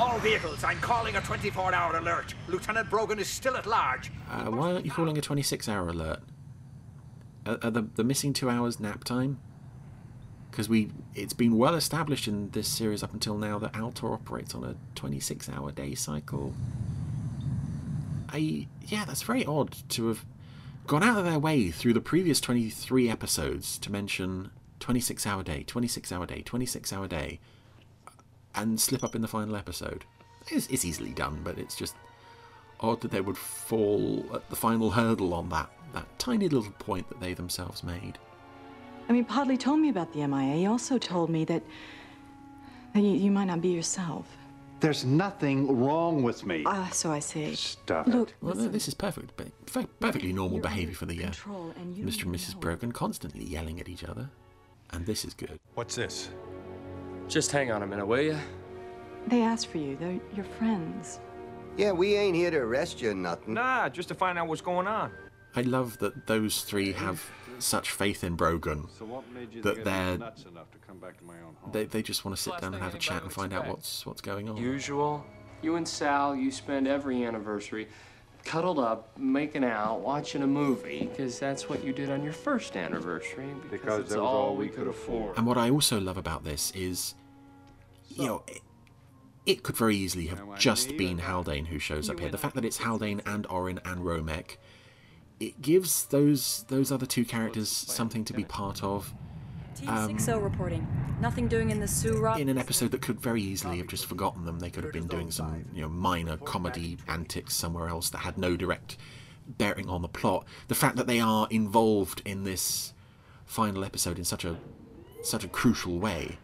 All 0.00 0.18
vehicles, 0.18 0.64
I'm 0.64 0.78
calling 0.78 1.14
a 1.14 1.20
24-hour 1.20 1.96
alert. 1.98 2.34
Lieutenant 2.48 2.90
Brogan 2.90 3.20
is 3.20 3.28
still 3.28 3.56
at 3.56 3.66
large. 3.66 4.10
Uh, 4.28 4.46
why 4.46 4.72
aren't 4.72 4.84
you 4.84 4.90
calling 4.90 5.16
a 5.16 5.20
26-hour 5.20 5.88
alert? 5.88 6.18
Are, 7.46 7.58
are 7.62 7.70
the 7.70 7.82
the 7.94 8.02
missing 8.02 8.32
two 8.32 8.50
hours 8.50 8.80
nap 8.80 9.04
time? 9.04 9.38
Because 10.50 10.68
we, 10.68 10.90
it's 11.14 11.34
been 11.34 11.56
well 11.56 11.76
established 11.76 12.26
in 12.26 12.50
this 12.50 12.66
series 12.66 13.04
up 13.04 13.12
until 13.12 13.38
now 13.38 13.60
that 13.60 13.74
Altor 13.74 14.12
operates 14.12 14.56
on 14.56 14.64
a 14.64 14.74
26-hour 14.98 15.70
day 15.70 15.94
cycle. 15.94 16.52
I 18.36 18.66
yeah, 18.86 19.06
that's 19.06 19.22
very 19.22 19.46
odd 19.46 19.74
to 19.90 20.08
have 20.08 20.24
gone 20.86 21.02
out 21.02 21.18
of 21.18 21.24
their 21.24 21.38
way 21.38 21.70
through 21.70 21.94
the 21.94 22.02
previous 22.02 22.38
23 22.38 23.08
episodes 23.08 23.78
to 23.78 23.90
mention 23.90 24.50
26-hour 24.80 25.42
day, 25.42 25.64
26-hour 25.66 26.26
day, 26.26 26.42
26-hour 26.46 27.08
day, 27.08 27.40
and 28.54 28.78
slip 28.78 29.02
up 29.02 29.16
in 29.16 29.22
the 29.22 29.28
final 29.28 29.56
episode. 29.56 30.04
It's, 30.48 30.66
it's 30.68 30.84
easily 30.84 31.10
done, 31.10 31.40
but 31.42 31.58
it's 31.58 31.74
just 31.74 31.96
odd 32.78 33.00
that 33.00 33.10
they 33.10 33.22
would 33.22 33.38
fall 33.38 34.24
at 34.34 34.48
the 34.50 34.56
final 34.56 34.90
hurdle 34.90 35.32
on 35.32 35.48
that 35.48 35.70
that 35.94 36.06
tiny 36.18 36.46
little 36.48 36.70
point 36.72 37.08
that 37.08 37.20
they 37.20 37.32
themselves 37.32 37.82
made. 37.82 38.18
I 39.08 39.12
mean, 39.12 39.24
Podly 39.24 39.58
told 39.58 39.80
me 39.80 39.88
about 39.88 40.12
the 40.12 40.26
MIA. 40.26 40.56
He 40.56 40.66
also 40.66 40.98
told 40.98 41.30
me 41.30 41.46
that, 41.46 41.62
that 42.92 43.00
you, 43.00 43.12
you 43.12 43.30
might 43.30 43.46
not 43.46 43.62
be 43.62 43.68
yourself. 43.68 44.26
There's 44.80 45.04
nothing 45.04 45.80
wrong 45.80 46.22
with 46.22 46.44
me. 46.44 46.62
Ah, 46.66 46.90
so 46.92 47.10
I 47.10 47.18
see. 47.18 47.54
Stop 47.54 48.06
Look, 48.06 48.28
it. 48.28 48.34
Well, 48.42 48.54
listen. 48.54 48.72
this 48.72 48.88
is 48.88 48.94
perfect, 48.94 49.32
but 49.36 49.48
perfectly 50.00 50.32
normal 50.32 50.58
behaviour 50.60 50.94
for 50.94 51.06
the 51.06 51.18
uh, 51.18 51.24
control, 51.24 51.72
and 51.80 51.96
you 51.96 52.04
Mr. 52.04 52.24
and 52.24 52.34
Mrs. 52.34 52.58
Brogan, 52.60 52.92
constantly 52.92 53.44
yelling 53.44 53.80
at 53.80 53.88
each 53.88 54.04
other, 54.04 54.28
and 54.90 55.06
this 55.06 55.24
is 55.24 55.32
good. 55.32 55.58
What's 55.74 55.94
this? 55.94 56.28
Just 57.26 57.50
hang 57.50 57.72
on 57.72 57.82
a 57.82 57.86
minute, 57.86 58.06
will 58.06 58.20
you? 58.20 58.36
They 59.28 59.42
asked 59.42 59.68
for 59.68 59.78
you. 59.78 59.96
They're 59.96 60.20
your 60.34 60.44
friends. 60.44 61.20
Yeah, 61.76 61.92
we 61.92 62.14
ain't 62.14 62.36
here 62.36 62.50
to 62.50 62.58
arrest 62.58 63.00
you 63.02 63.10
or 63.10 63.14
nothing. 63.14 63.54
Nah, 63.54 63.88
just 63.88 64.08
to 64.08 64.14
find 64.14 64.38
out 64.38 64.46
what's 64.46 64.60
going 64.60 64.86
on. 64.86 65.10
I 65.56 65.62
love 65.62 65.98
that 65.98 66.26
those 66.26 66.62
three 66.62 66.92
have 66.92 67.24
such 67.58 67.90
faith 67.90 68.22
in 68.24 68.34
Brogan 68.34 68.88
So 68.98 69.04
what 69.04 69.24
made 69.32 69.52
you 69.52 69.62
that 69.62 69.84
they're 69.84 70.18
nuts 70.18 70.44
enough 70.44 70.70
to 70.72 70.78
come 70.78 70.98
back 70.98 71.18
to 71.18 71.24
my 71.24 71.34
own 71.34 71.56
home? 71.60 71.72
They, 71.72 71.84
they 71.84 72.02
just 72.02 72.24
want 72.24 72.36
to 72.36 72.42
sit 72.42 72.58
down 72.60 72.74
and 72.74 72.82
have 72.82 72.94
a 72.94 72.98
chat 72.98 73.22
and 73.22 73.32
find 73.32 73.52
out 73.52 73.66
what's 73.66 74.04
what's 74.06 74.20
going 74.20 74.48
on. 74.48 74.56
Usual. 74.56 75.24
You 75.62 75.76
and 75.76 75.88
Sal, 75.88 76.36
you 76.36 76.50
spend 76.50 76.86
every 76.86 77.24
anniversary 77.24 77.88
cuddled 78.46 78.78
up, 78.78 79.18
making 79.18 79.64
out, 79.64 80.00
watching 80.00 80.42
a 80.42 80.46
movie, 80.46 81.08
because 81.10 81.38
that's 81.38 81.68
what 81.68 81.84
you 81.84 81.92
did 81.92 82.10
on 82.10 82.22
your 82.22 82.32
first 82.32 82.76
anniversary. 82.76 83.46
Because, 83.46 83.70
Because 83.70 84.00
it's 84.00 84.08
that 84.10 84.20
was 84.20 84.26
all 84.26 84.36
all 84.36 84.56
we 84.56 84.66
we 84.66 84.68
could 84.68 84.78
could 84.78 84.88
afford. 84.88 85.36
And 85.36 85.46
what 85.46 85.58
I 85.58 85.68
also 85.68 86.00
love 86.00 86.16
about 86.16 86.44
this 86.44 86.70
is, 86.70 87.14
you 88.08 88.26
know, 88.26 88.42
it, 88.46 88.60
it 89.44 89.62
could 89.62 89.76
very 89.76 89.96
easily 89.96 90.26
have 90.26 90.58
just 90.58 90.96
been 90.96 91.18
Haldane 91.18 91.66
who 91.66 91.78
shows 91.78 92.08
up 92.08 92.18
here. 92.20 92.30
The 92.30 92.38
fact 92.38 92.54
that 92.54 92.64
it's 92.64 92.78
Haldane 92.78 93.20
and 93.26 93.46
Orin 93.48 93.80
and 93.84 94.02
Romek, 94.02 94.56
it 95.40 95.60
gives 95.60 96.06
those 96.06 96.64
those 96.68 96.90
other 96.90 97.06
two 97.06 97.24
characters 97.24 97.68
something 97.68 98.24
to 98.24 98.32
be 98.32 98.44
part 98.44 98.82
of. 98.82 99.12
Um, 99.86 100.16
T60 100.16 100.42
reporting. 100.42 100.86
Nothing 101.20 101.48
doing 101.48 101.70
in 101.70 101.80
the 101.80 101.88
sewer. 101.88 102.34
in 102.38 102.48
an 102.48 102.56
episode 102.56 102.92
that 102.92 103.02
could 103.02 103.20
very 103.20 103.42
easily 103.42 103.76
have 103.78 103.88
just 103.88 104.06
forgotten 104.06 104.46
them. 104.46 104.58
They 104.58 104.70
could 104.70 104.84
have 104.84 104.92
been 104.92 105.06
doing 105.06 105.30
some, 105.30 105.66
you 105.74 105.82
know, 105.82 105.88
minor 105.88 106.38
comedy 106.38 106.96
antics 107.08 107.54
somewhere 107.54 107.88
else 107.88 108.08
that 108.10 108.18
had 108.18 108.38
no 108.38 108.56
direct 108.56 108.96
bearing 109.46 109.88
on 109.88 110.02
the 110.02 110.08
plot. 110.08 110.46
The 110.68 110.74
fact 110.74 110.96
that 110.96 111.06
they 111.06 111.20
are 111.20 111.46
involved 111.50 112.22
in 112.24 112.44
this 112.44 112.94
final 113.44 113.84
episode 113.84 114.18
in 114.18 114.24
such 114.24 114.44
a 114.44 114.56
such 115.22 115.44
a 115.44 115.48
crucial 115.48 115.98
way 115.98 116.38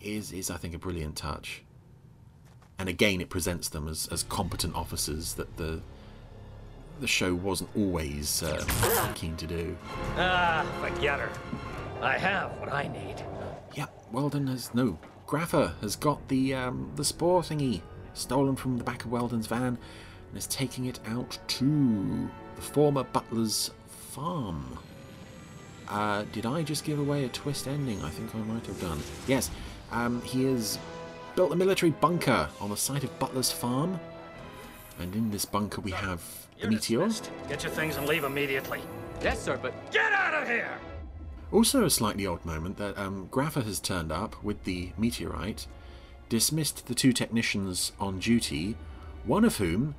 is 0.00 0.32
is 0.32 0.50
I 0.50 0.56
think 0.58 0.74
a 0.74 0.78
brilliant 0.78 1.16
touch. 1.16 1.62
And 2.78 2.90
again, 2.90 3.22
it 3.22 3.30
presents 3.30 3.70
them 3.70 3.88
as, 3.88 4.06
as 4.12 4.22
competent 4.22 4.74
officers 4.74 5.34
that 5.34 5.56
the 5.56 5.80
the 7.00 7.06
show 7.06 7.34
wasn't 7.34 7.70
always 7.76 8.42
uh, 8.42 8.64
keen 9.14 9.36
to 9.36 9.46
do. 9.46 9.76
Ah, 10.16 10.66
forget 10.80 11.20
her. 11.20 11.30
I 12.02 12.18
have 12.18 12.58
what 12.58 12.72
I 12.72 12.88
need. 12.88 13.24
Yep, 13.74 13.90
Weldon 14.12 14.46
has 14.48 14.74
no. 14.74 14.98
Graffa 15.26 15.74
has 15.80 15.96
got 15.96 16.26
the 16.28 16.54
um, 16.54 16.92
the 16.96 17.04
spore 17.04 17.42
thingy 17.42 17.80
stolen 18.14 18.56
from 18.56 18.78
the 18.78 18.84
back 18.84 19.04
of 19.04 19.10
Weldon's 19.10 19.46
van 19.46 19.78
and 20.28 20.38
is 20.38 20.46
taking 20.46 20.86
it 20.86 21.00
out 21.06 21.38
to 21.48 22.30
the 22.54 22.62
former 22.62 23.04
butler's 23.04 23.70
farm. 23.88 24.78
Uh, 25.88 26.24
did 26.32 26.46
I 26.46 26.62
just 26.62 26.84
give 26.84 26.98
away 26.98 27.24
a 27.24 27.28
twist 27.28 27.68
ending? 27.68 28.02
I 28.02 28.10
think 28.10 28.34
I 28.34 28.38
might 28.38 28.66
have 28.66 28.80
done. 28.80 28.98
Yes, 29.26 29.50
um, 29.92 30.20
he 30.22 30.44
has 30.44 30.78
built 31.36 31.52
a 31.52 31.56
military 31.56 31.92
bunker 31.92 32.48
on 32.60 32.70
the 32.70 32.76
site 32.76 33.04
of 33.04 33.16
Butler's 33.18 33.52
farm, 33.52 34.00
and 34.98 35.14
in 35.14 35.30
this 35.30 35.44
bunker 35.44 35.80
we 35.80 35.90
have 35.92 36.22
the 36.60 36.68
meteor. 36.68 37.08
Get 37.48 37.62
your 37.62 37.72
things 37.72 37.96
and 37.96 38.06
leave 38.06 38.24
immediately. 38.24 38.80
Yes, 39.22 39.42
sir, 39.42 39.58
but 39.60 39.72
Get 39.92 40.12
out 40.12 40.42
of 40.42 40.48
here! 40.48 40.78
Also, 41.52 41.84
a 41.84 41.90
slightly 41.90 42.26
odd 42.26 42.44
moment 42.44 42.76
that 42.78 42.98
um, 42.98 43.28
Graffa 43.30 43.62
has 43.62 43.78
turned 43.78 44.10
up 44.10 44.42
with 44.42 44.64
the 44.64 44.90
meteorite, 44.98 45.66
dismissed 46.28 46.86
the 46.86 46.94
two 46.94 47.12
technicians 47.12 47.92
on 48.00 48.18
duty, 48.18 48.76
one 49.24 49.44
of 49.44 49.58
whom 49.58 49.94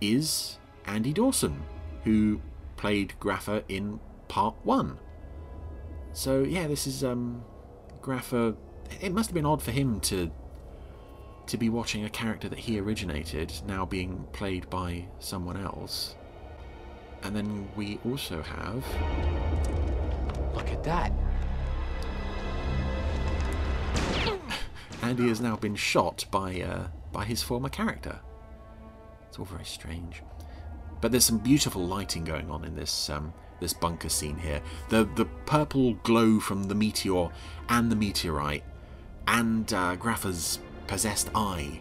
is 0.00 0.58
Andy 0.86 1.12
Dawson, 1.12 1.62
who 2.04 2.40
played 2.76 3.14
Graffa 3.20 3.62
in 3.68 4.00
part 4.28 4.54
one. 4.62 4.98
So 6.12 6.42
yeah, 6.42 6.66
this 6.66 6.86
is 6.86 7.04
um, 7.04 7.44
Graffa. 8.00 8.56
It 9.00 9.12
must 9.12 9.28
have 9.30 9.34
been 9.34 9.46
odd 9.46 9.62
for 9.62 9.72
him 9.72 10.00
to 10.00 10.30
to 11.46 11.56
be 11.56 11.68
watching 11.68 12.04
a 12.04 12.10
character 12.10 12.48
that 12.48 12.58
he 12.60 12.78
originated 12.78 13.52
now 13.66 13.84
being 13.86 14.26
played 14.32 14.68
by 14.70 15.06
someone 15.18 15.56
else. 15.56 16.16
And 17.22 17.34
then 17.34 17.68
we 17.76 17.98
also 18.04 18.42
have 18.42 18.84
Look 20.56 20.70
at 20.70 20.82
that. 20.84 21.12
Andy 25.02 25.28
has 25.28 25.40
now 25.40 25.56
been 25.56 25.76
shot 25.76 26.24
by 26.30 26.60
uh, 26.62 26.88
by 27.12 27.24
his 27.26 27.42
former 27.42 27.68
character. 27.68 28.20
It's 29.28 29.38
all 29.38 29.44
very 29.44 29.66
strange. 29.66 30.22
But 31.02 31.12
there's 31.12 31.26
some 31.26 31.38
beautiful 31.38 31.86
lighting 31.86 32.24
going 32.24 32.50
on 32.50 32.64
in 32.64 32.74
this 32.74 33.10
um, 33.10 33.34
this 33.60 33.74
bunker 33.74 34.08
scene 34.08 34.38
here. 34.38 34.62
The 34.88 35.04
the 35.14 35.26
purple 35.44 35.94
glow 36.02 36.40
from 36.40 36.64
the 36.64 36.74
meteor 36.74 37.28
and 37.68 37.92
the 37.92 37.96
meteorite 37.96 38.64
and 39.28 39.72
uh, 39.72 39.96
Graffa's 39.96 40.58
possessed 40.86 41.30
eye. 41.34 41.80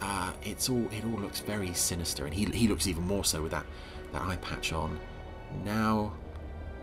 Uh, 0.00 0.32
it's 0.44 0.68
all 0.68 0.86
it 0.92 1.04
all 1.04 1.18
looks 1.20 1.40
very 1.40 1.72
sinister, 1.74 2.24
and 2.24 2.34
he 2.34 2.44
he 2.46 2.68
looks 2.68 2.86
even 2.86 3.02
more 3.02 3.24
so 3.24 3.42
with 3.42 3.52
that 3.52 3.66
that 4.12 4.22
eye 4.22 4.36
patch 4.36 4.72
on. 4.72 4.98
Now, 5.64 6.12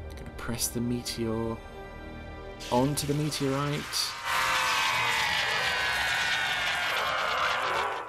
I'm 0.10 0.18
gonna 0.18 0.30
press 0.38 0.68
the 0.68 0.82
meteor 0.82 1.58
onto 2.72 3.08
the 3.08 3.14
meteorite. 3.14 3.82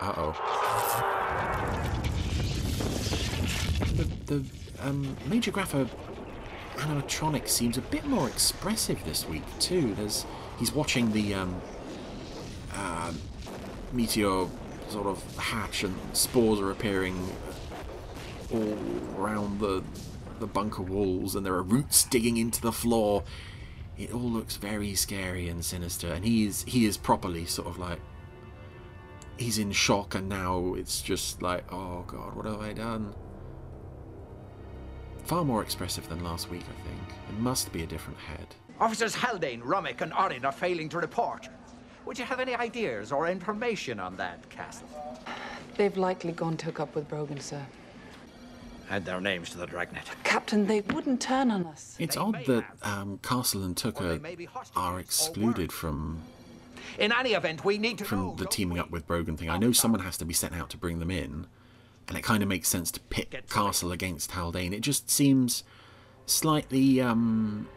Uh 0.01 0.13
oh. 0.17 0.33
The, 3.97 4.05
the 4.27 4.45
um, 4.81 5.17
Major 5.27 5.51
Graffa 5.51 5.89
animatronic 6.77 7.49
seems 7.49 7.79
a 7.79 7.81
bit 7.81 8.05
more 8.05 8.29
expressive 8.29 9.03
this 9.05 9.27
week 9.27 9.43
too. 9.59 9.95
There's 9.95 10.27
he's 10.59 10.73
watching 10.73 11.13
the 11.13 11.35
um, 11.35 11.61
uh, 12.77 13.13
meteor 13.93 14.47
sort 14.89 15.07
of 15.07 15.37
hatch 15.37 15.83
and 15.83 15.95
spores 16.13 16.61
are 16.61 16.71
appearing 16.71 17.29
all 18.53 18.79
around 19.19 19.59
the 19.61 19.83
the 20.39 20.47
bunker 20.47 20.83
walls 20.83 21.35
and 21.35 21.47
there 21.47 21.55
are 21.55 21.63
roots 21.63 22.05
digging 22.05 22.37
into 22.37 22.61
the 22.61 22.73
floor. 22.73 23.25
It 23.97 24.13
all 24.13 24.21
looks 24.21 24.57
very 24.57 24.95
scary 24.95 25.49
and 25.49 25.65
sinister 25.65 26.13
and 26.13 26.25
he 26.25 26.47
is 26.47 26.63
he 26.65 26.85
is 26.85 26.97
properly 26.97 27.47
sort 27.47 27.69
of 27.69 27.79
like 27.79 27.99
he's 29.39 29.59
in 29.59 29.73
shock 29.73 30.15
and 30.15 30.29
now 30.29 30.75
it's 30.75 31.01
just 31.01 31.43
like 31.43 31.71
oh 31.73 32.05
god 32.07 32.35
what 32.35 32.45
have 32.45 32.61
I 32.61 32.73
done? 32.73 33.15
Far 35.25 35.45
more 35.45 35.63
expressive 35.63 36.09
than 36.09 36.23
last 36.23 36.51
week 36.51 36.63
I 36.63 36.87
think. 36.87 37.19
It 37.31 37.39
must 37.41 37.73
be 37.73 37.83
a 37.83 37.87
different 37.87 38.19
head. 38.19 38.55
Officers 38.79 39.15
Haldane, 39.15 39.63
Romek, 39.63 40.03
and 40.03 40.13
Orin 40.13 40.45
are 40.45 40.53
failing 40.53 40.91
to 40.91 40.99
report. 40.99 41.49
Would 42.07 42.19
you 42.19 42.25
have 42.25 42.39
any 42.41 42.55
ideas 42.55 43.13
or 43.13 43.29
information 43.29 43.99
on 43.99 44.17
that, 44.17 44.49
Castle? 44.49 44.89
They've 45.77 45.97
likely 45.97 46.33
gone 46.33 46.57
to 46.59 46.67
hook 46.67 46.81
up 46.81 46.95
with 46.95 47.09
Brogan, 47.09 47.41
sir. 47.41 47.67
Add 48.89 49.05
their 49.05 49.21
names 49.21 49.51
to 49.51 49.59
the 49.59 49.67
dragnet. 49.67 50.05
Captain, 50.23 50.67
they 50.67 50.81
wouldn't 50.81 51.21
turn 51.21 51.51
on 51.51 51.67
us. 51.67 51.97
It's 51.99 52.17
odd 52.17 52.45
that 52.47 52.65
um, 52.83 53.19
Castle 53.23 53.65
and 53.65 53.77
Tucker 53.77 54.21
are 54.77 55.01
excluded 55.01 55.73
from 55.73 56.23
In 56.97 57.11
any 57.11 57.33
event, 57.33 57.65
we 57.65 57.79
need 57.79 57.99
to 57.99 58.05
from 58.05 58.19
know. 58.19 58.35
the 58.39 58.47
teaming 58.47 58.79
up 58.79 58.91
with 58.91 59.07
Brogan 59.09 59.37
thing. 59.37 59.51
I 59.51 59.59
know 59.59 59.73
someone 59.73 60.03
has 60.03 60.17
to 60.19 60.25
be 60.25 60.33
sent 60.33 60.55
out 60.55 60.71
to 60.71 60.77
bring 60.77 61.01
them 61.01 61.11
in, 61.11 61.49
and 62.07 62.17
it 62.17 62.23
kind 62.23 62.45
of 62.45 62.49
makes 62.49 62.69
sense 62.69 62.93
to 62.93 63.01
pit 63.01 63.35
Castle 63.51 63.91
against 63.91 64.31
Haldane. 64.31 64.73
It 64.73 64.83
just 64.83 65.11
seems 65.11 65.65
slightly 66.27 67.01
um, 67.01 67.69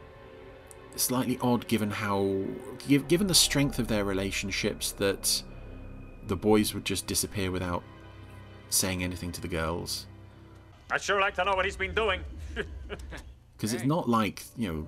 slightly 0.95 1.37
odd 1.41 1.67
given 1.67 1.91
how 1.91 2.43
given 2.87 3.27
the 3.27 3.35
strength 3.35 3.79
of 3.79 3.87
their 3.87 4.03
relationships 4.03 4.91
that 4.93 5.43
the 6.27 6.35
boys 6.35 6.73
would 6.73 6.85
just 6.85 7.07
disappear 7.07 7.51
without 7.51 7.83
saying 8.69 9.03
anything 9.03 9.31
to 9.31 9.41
the 9.41 9.47
girls. 9.47 10.07
I'd 10.91 11.01
sure 11.01 11.19
like 11.19 11.35
to 11.35 11.45
know 11.45 11.55
what 11.55 11.65
he's 11.65 11.77
been 11.77 11.93
doing. 11.93 12.21
Because 13.59 13.73
it's 13.73 13.83
not 13.83 14.07
like, 14.07 14.43
you 14.55 14.71
know, 14.71 14.87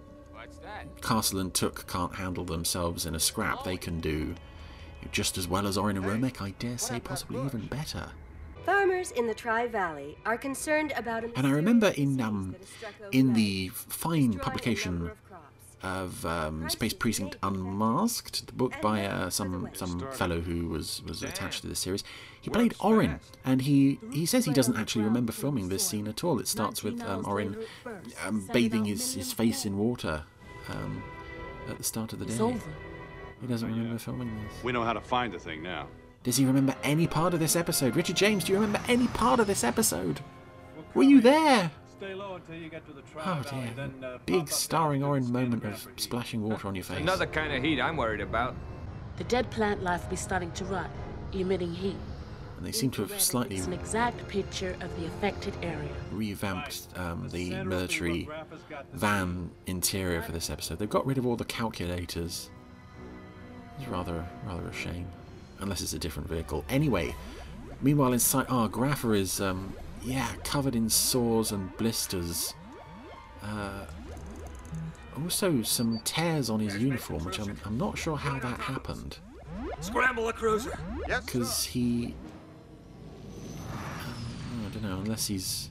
Castle 1.01 1.39
and 1.39 1.53
Took 1.53 1.87
can't 1.87 2.15
handle 2.15 2.45
themselves 2.45 3.05
in 3.05 3.15
a 3.15 3.19
scrap. 3.19 3.65
They 3.65 3.75
can 3.75 3.99
do 3.99 4.33
just 5.11 5.37
as 5.37 5.45
well 5.45 5.67
as 5.67 5.77
Orin 5.77 5.97
and 5.97 6.05
Romek, 6.05 6.41
I 6.41 6.51
dare 6.51 6.77
say, 6.77 7.01
possibly 7.01 7.43
even 7.45 7.65
better. 7.65 8.07
Farmers 8.65 9.11
in 9.11 9.27
the 9.27 9.33
Tri 9.33 9.67
Valley 9.67 10.17
are 10.25 10.37
concerned 10.37 10.93
about 10.95 11.25
a 11.25 11.31
And 11.35 11.45
I 11.45 11.51
remember 11.51 11.87
in 11.97 12.21
um, 12.21 12.55
in 13.11 13.33
the 13.33 13.69
fine 13.73 14.39
publication 14.39 15.11
of 15.83 16.25
um, 16.25 16.69
Space 16.69 16.93
Precinct 16.93 17.37
Unmasked, 17.41 18.47
the 18.47 18.53
book 18.53 18.73
by 18.81 19.05
uh, 19.05 19.29
some 19.29 19.69
some 19.73 20.11
fellow 20.11 20.41
who 20.41 20.67
was 20.67 21.01
was 21.03 21.23
attached 21.23 21.61
to 21.61 21.67
the 21.67 21.75
series, 21.75 22.03
he 22.39 22.49
played 22.49 22.73
Orin, 22.79 23.19
and 23.43 23.61
he 23.63 23.99
he 24.11 24.25
says 24.25 24.45
he 24.45 24.53
doesn't 24.53 24.77
actually 24.77 25.05
remember 25.05 25.31
filming 25.31 25.69
this 25.69 25.85
scene 25.85 26.07
at 26.07 26.23
all. 26.23 26.39
It 26.39 26.47
starts 26.47 26.83
with 26.83 27.01
um, 27.01 27.25
Orin 27.25 27.57
um, 28.25 28.47
bathing 28.53 28.85
his, 28.85 29.15
his 29.15 29.33
face 29.33 29.65
in 29.65 29.77
water 29.77 30.23
um, 30.69 31.03
at 31.69 31.77
the 31.77 31.83
start 31.83 32.13
of 32.13 32.19
the 32.19 32.25
day. 32.25 32.59
He 33.41 33.47
doesn't 33.47 33.67
remember 33.67 33.97
filming 33.97 34.29
this. 34.43 34.63
We 34.63 34.71
know 34.71 34.83
how 34.83 34.93
to 34.93 35.01
find 35.01 35.33
the 35.33 35.39
thing 35.39 35.63
now. 35.63 35.87
Does 36.23 36.37
he 36.37 36.45
remember 36.45 36.75
any 36.83 37.07
part 37.07 37.33
of 37.33 37.39
this 37.39 37.55
episode? 37.55 37.95
Richard 37.95 38.15
James, 38.15 38.43
do 38.43 38.51
you 38.51 38.59
remember 38.59 38.79
any 38.87 39.07
part 39.07 39.39
of 39.39 39.47
this 39.47 39.63
episode? 39.63 40.19
Were 40.93 41.01
you 41.01 41.21
there? 41.21 41.71
Stay 42.01 42.15
low 42.15 42.33
until 42.33 42.55
you 42.55 42.67
get 42.67 42.83
to 42.87 42.93
the 42.93 43.03
Tri 43.03 43.21
Oh 43.23 43.43
dear. 43.47 43.69
then 43.75 44.03
uh, 44.03 44.17
Big 44.25 44.47
starring 44.49 45.03
orange 45.03 45.27
moment 45.27 45.63
of 45.63 45.87
splashing 45.97 46.41
water 46.41 46.67
on 46.67 46.73
your 46.73 46.83
face. 46.83 46.97
Another 46.97 47.27
kind 47.27 47.53
of 47.53 47.61
heat 47.61 47.79
I'm 47.79 47.95
worried 47.95 48.21
about. 48.21 48.55
The 49.17 49.23
dead 49.25 49.51
plant 49.51 49.83
life 49.83 50.01
will 50.05 50.09
be 50.09 50.15
starting 50.15 50.51
to 50.53 50.65
rot, 50.65 50.89
emitting 51.31 51.71
heat. 51.75 51.97
And 52.57 52.65
they 52.65 52.71
seem 52.71 52.89
to 52.91 53.03
have 53.05 53.21
slightly 53.21 53.57
It's 53.57 53.67
an 53.67 53.73
exact 53.73 54.27
picture 54.29 54.75
of 54.81 54.99
the 54.99 55.05
affected 55.05 55.53
area. 55.61 55.91
revamped 56.11 56.87
um, 56.95 57.29
the 57.29 57.63
military 57.65 58.27
van 58.93 59.51
interior 59.67 60.23
for 60.23 60.31
this 60.31 60.49
episode. 60.49 60.79
They've 60.79 60.89
got 60.89 61.05
rid 61.05 61.19
of 61.19 61.27
all 61.27 61.35
the 61.35 61.45
calculators. 61.45 62.49
It's 63.77 63.87
rather 63.87 64.25
rather 64.47 64.67
a 64.67 64.73
shame, 64.73 65.05
unless 65.59 65.81
it's 65.81 65.93
a 65.93 65.99
different 65.99 66.29
vehicle. 66.29 66.65
Anyway, 66.67 67.13
meanwhile 67.79 68.11
inside, 68.11 68.47
ah, 68.49 68.67
Graffa 68.67 69.15
is 69.15 69.39
um, 69.39 69.75
yeah 70.03 70.33
covered 70.43 70.75
in 70.75 70.89
sores 70.89 71.51
and 71.51 71.75
blisters. 71.77 72.53
Uh, 73.43 73.85
also, 75.23 75.61
some 75.61 75.99
tears 76.03 76.49
on 76.49 76.59
his 76.59 76.77
uniform, 76.77 77.23
which 77.25 77.39
I'm, 77.39 77.57
I'm 77.65 77.77
not 77.77 77.97
sure 77.97 78.15
how 78.15 78.39
that 78.39 78.59
happened. 78.59 79.17
Scramble 79.81 80.25
the 80.25 80.33
cruiser. 80.33 80.77
Yes, 81.07 81.25
Because 81.25 81.63
he. 81.65 82.15
um, 83.73 84.65
I 84.67 84.73
don't 84.73 84.83
know, 84.83 84.99
unless 84.99 85.27
he's. 85.27 85.69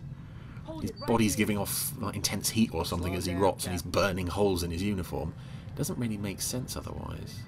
His 0.82 0.92
body's 0.92 1.34
giving 1.34 1.58
off 1.58 1.92
like 1.98 2.14
intense 2.14 2.48
heat 2.50 2.70
or 2.72 2.84
something 2.84 3.14
as 3.14 3.26
he 3.26 3.34
rots 3.34 3.64
and 3.64 3.72
he's 3.72 3.82
burning 3.82 4.28
holes 4.28 4.62
in 4.62 4.70
his 4.70 4.82
uniform. 4.82 5.34
Doesn't 5.74 5.98
really 5.98 6.16
make 6.16 6.40
sense 6.40 6.76
otherwise. 6.76 7.40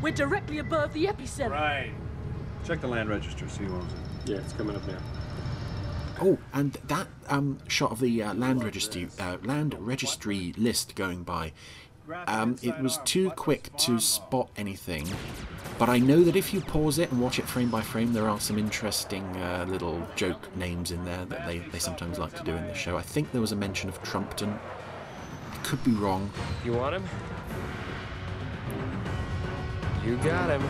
We're 0.00 0.12
directly 0.14 0.58
above 0.58 0.94
the 0.94 1.04
epicenter. 1.06 1.50
Right. 1.50 1.92
Check 2.66 2.80
the 2.80 2.88
land 2.88 3.10
register, 3.10 3.46
see 3.48 3.64
who 3.64 3.74
owns 3.74 3.92
it. 3.92 4.30
Yeah, 4.30 4.36
it's 4.38 4.54
coming 4.54 4.74
up 4.74 4.86
now. 4.88 4.98
Oh, 6.20 6.38
and 6.52 6.72
that 6.86 7.08
um, 7.28 7.58
shot 7.68 7.90
of 7.90 8.00
the 8.00 8.22
uh, 8.22 8.34
land 8.34 8.62
registry 8.62 9.08
uh, 9.18 9.38
land 9.42 9.74
registry 9.78 10.54
list 10.56 10.94
going 10.94 11.24
by, 11.24 11.52
um, 12.26 12.56
it 12.62 12.78
was 12.80 12.98
too 13.04 13.30
quick 13.30 13.76
to 13.78 13.98
spot 13.98 14.50
anything. 14.56 15.08
But 15.78 15.88
I 15.88 15.98
know 15.98 16.22
that 16.22 16.36
if 16.36 16.54
you 16.54 16.60
pause 16.60 16.98
it 16.98 17.10
and 17.10 17.20
watch 17.20 17.40
it 17.40 17.46
frame 17.46 17.68
by 17.68 17.80
frame, 17.80 18.12
there 18.12 18.28
are 18.28 18.38
some 18.38 18.58
interesting 18.58 19.24
uh, 19.38 19.66
little 19.68 20.06
joke 20.14 20.54
names 20.56 20.92
in 20.92 21.04
there 21.04 21.24
that 21.24 21.46
they, 21.46 21.58
they 21.58 21.80
sometimes 21.80 22.18
like 22.18 22.36
to 22.36 22.44
do 22.44 22.52
in 22.52 22.64
the 22.68 22.74
show. 22.74 22.96
I 22.96 23.02
think 23.02 23.32
there 23.32 23.40
was 23.40 23.52
a 23.52 23.56
mention 23.56 23.88
of 23.88 24.00
Trumpton. 24.02 24.56
I 25.52 25.56
could 25.64 25.82
be 25.82 25.90
wrong. 25.92 26.30
You 26.64 26.74
want 26.74 26.94
him? 26.94 27.04
You 30.06 30.16
got 30.18 30.50
him. 30.50 30.62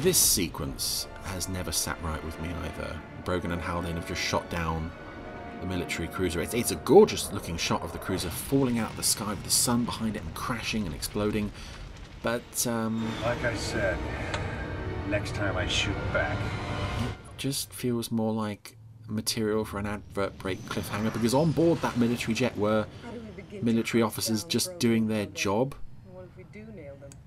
This 0.00 0.18
sequence 0.18 1.06
has 1.24 1.48
never 1.48 1.72
sat 1.72 2.02
right 2.02 2.22
with 2.24 2.40
me 2.40 2.50
either. 2.64 3.00
Brogan 3.24 3.52
and 3.52 3.62
Haldane 3.62 3.96
have 3.96 4.06
just 4.06 4.20
shot 4.20 4.48
down 4.50 4.90
the 5.60 5.66
military 5.66 6.08
cruiser. 6.08 6.40
It's, 6.40 6.54
it's 6.54 6.70
a 6.72 6.76
gorgeous 6.76 7.32
looking 7.32 7.56
shot 7.56 7.82
of 7.82 7.92
the 7.92 7.98
cruiser 7.98 8.30
falling 8.30 8.78
out 8.78 8.90
of 8.90 8.96
the 8.96 9.02
sky 9.02 9.30
with 9.30 9.44
the 9.44 9.50
sun 9.50 9.84
behind 9.84 10.16
it 10.16 10.22
and 10.22 10.34
crashing 10.34 10.86
and 10.86 10.94
exploding. 10.94 11.52
But, 12.22 12.66
um... 12.66 13.10
Like 13.22 13.42
I 13.44 13.54
said, 13.56 13.96
next 15.08 15.34
time 15.34 15.56
I 15.56 15.66
shoot 15.66 15.96
back. 16.12 16.36
It 17.00 17.38
just 17.38 17.72
feels 17.72 18.10
more 18.10 18.32
like 18.32 18.76
material 19.08 19.64
for 19.64 19.78
an 19.78 19.86
advert 19.86 20.38
break 20.38 20.58
cliffhanger 20.62 21.12
because 21.12 21.34
on 21.34 21.52
board 21.52 21.80
that 21.82 21.96
military 21.96 22.34
jet 22.34 22.56
were 22.56 22.86
military 23.60 24.02
officers 24.02 24.44
just 24.44 24.78
doing 24.78 25.08
their 25.08 25.26
job. 25.26 25.74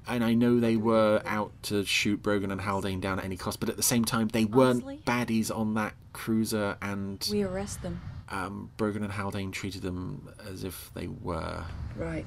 And 0.08 0.24
I 0.24 0.34
know 0.36 0.60
they 0.60 0.76
were 0.78 1.22
out 1.26 1.52
to 1.64 1.84
shoot 1.84 2.22
Brogan 2.22 2.52
and 2.52 2.62
Haldane 2.62 3.00
down 3.00 3.18
at 3.20 3.26
any 3.26 3.38
cost, 3.38 3.60
but 3.60 3.70
at 3.70 3.76
the 3.78 3.84
same 3.84 4.06
time, 4.06 4.28
they 4.28 4.46
weren't 4.46 4.84
Honestly? 4.84 5.02
baddies 5.06 5.56
on 5.56 5.74
that 5.76 5.94
cruiser, 6.14 6.78
and 6.82 7.28
We 7.32 7.42
arrest 7.44 7.82
them. 7.82 8.00
um, 8.30 8.70
Brogan 8.78 9.04
and 9.04 9.12
Haldane 9.12 9.52
treated 9.52 9.82
them 9.82 10.30
as 10.48 10.64
if 10.64 10.92
they 10.94 11.08
were 11.08 11.64
Right. 11.96 12.26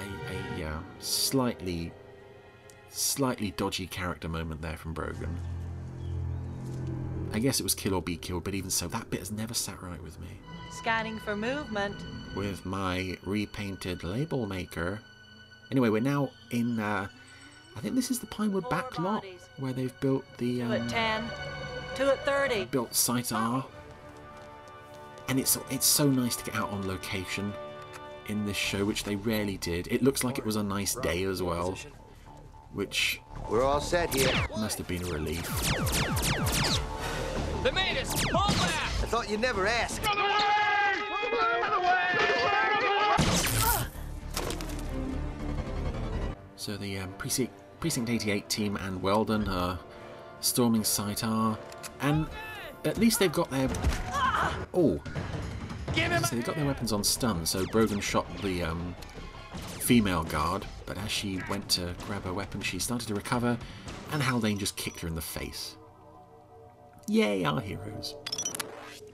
a, 0.00 0.32
a 0.56 0.58
yeah, 0.58 0.80
slightly, 0.98 1.92
slightly 2.90 3.52
dodgy 3.52 3.86
character 3.86 4.28
moment 4.28 4.60
there 4.60 4.76
from 4.76 4.92
Brogan. 4.92 5.38
I 7.32 7.38
guess 7.38 7.60
it 7.60 7.62
was 7.64 7.74
kill 7.74 7.94
or 7.94 8.02
be 8.02 8.16
killed, 8.16 8.44
but 8.44 8.54
even 8.54 8.70
so, 8.70 8.88
that 8.88 9.08
bit 9.10 9.20
has 9.20 9.30
never 9.30 9.54
sat 9.54 9.80
right 9.82 10.02
with 10.02 10.18
me. 10.20 10.28
Scanning 10.72 11.18
for 11.20 11.36
movement. 11.36 11.94
With 12.34 12.64
my 12.66 13.16
repainted 13.24 14.02
label 14.04 14.46
maker. 14.46 15.00
Anyway, 15.70 15.88
we're 15.88 16.00
now 16.00 16.30
in. 16.50 16.78
Uh, 16.78 17.08
I 17.76 17.80
think 17.80 17.94
this 17.94 18.10
is 18.10 18.18
the 18.18 18.26
Pinewood 18.26 18.68
back 18.70 18.98
lot 18.98 19.24
where 19.58 19.72
they've 19.72 19.98
built 20.00 20.24
the 20.38 20.60
Two 20.60 20.64
um, 20.64 20.72
at 20.72 20.88
10. 20.88 21.24
Two 21.94 22.04
at 22.04 22.24
30. 22.24 22.66
built 22.66 22.94
Site 22.94 23.32
R. 23.32 23.64
And 25.28 25.38
it's 25.40 25.58
it's 25.70 25.86
so 25.86 26.08
nice 26.08 26.36
to 26.36 26.44
get 26.44 26.54
out 26.54 26.70
on 26.70 26.86
location 26.86 27.52
in 28.28 28.46
this 28.46 28.56
show, 28.56 28.84
which 28.84 29.04
they 29.04 29.16
rarely 29.16 29.56
did. 29.58 29.88
It 29.88 30.02
looks 30.02 30.24
like 30.24 30.38
it 30.38 30.44
was 30.46 30.56
a 30.56 30.62
nice 30.62 30.94
day 30.94 31.24
as 31.24 31.42
well, 31.42 31.76
which 32.72 33.20
We're 33.50 33.62
all 33.64 33.80
set 33.80 34.14
here. 34.14 34.32
must 34.56 34.78
have 34.78 34.88
been 34.88 35.02
a 35.02 35.10
relief. 35.12 35.46
They 37.62 37.70
made 37.72 37.98
us! 37.98 38.12
Hold 38.30 38.56
back! 38.58 38.72
I 39.02 39.06
thought 39.08 39.28
you'd 39.28 39.40
never 39.40 39.66
ask. 39.66 40.00
So 46.66 46.76
the 46.76 46.98
um, 46.98 47.12
precinct 47.12 47.52
precinct 47.78 48.10
88 48.10 48.48
team 48.48 48.74
and 48.74 49.00
Weldon 49.00 49.46
are 49.46 49.78
storming 50.40 50.82
Site 50.82 51.22
R, 51.22 51.56
and 52.00 52.26
at 52.84 52.98
least 52.98 53.20
they've 53.20 53.30
got 53.30 53.48
their 53.52 53.68
oh, 54.74 55.00
so 55.94 56.34
they've 56.34 56.44
got 56.44 56.56
their 56.56 56.66
weapons 56.66 56.92
on 56.92 57.04
stun. 57.04 57.46
So 57.46 57.64
Brogan 57.66 58.00
shot 58.00 58.26
the 58.42 58.64
um, 58.64 58.96
female 59.78 60.24
guard, 60.24 60.66
but 60.86 60.98
as 60.98 61.08
she 61.08 61.40
went 61.48 61.68
to 61.68 61.94
grab 62.04 62.24
her 62.24 62.32
weapon, 62.34 62.60
she 62.62 62.80
started 62.80 63.06
to 63.06 63.14
recover, 63.14 63.56
and 64.10 64.20
Haldane 64.20 64.58
just 64.58 64.76
kicked 64.76 64.98
her 65.02 65.06
in 65.06 65.14
the 65.14 65.20
face. 65.20 65.76
Yay, 67.06 67.44
our 67.44 67.60
heroes! 67.60 68.16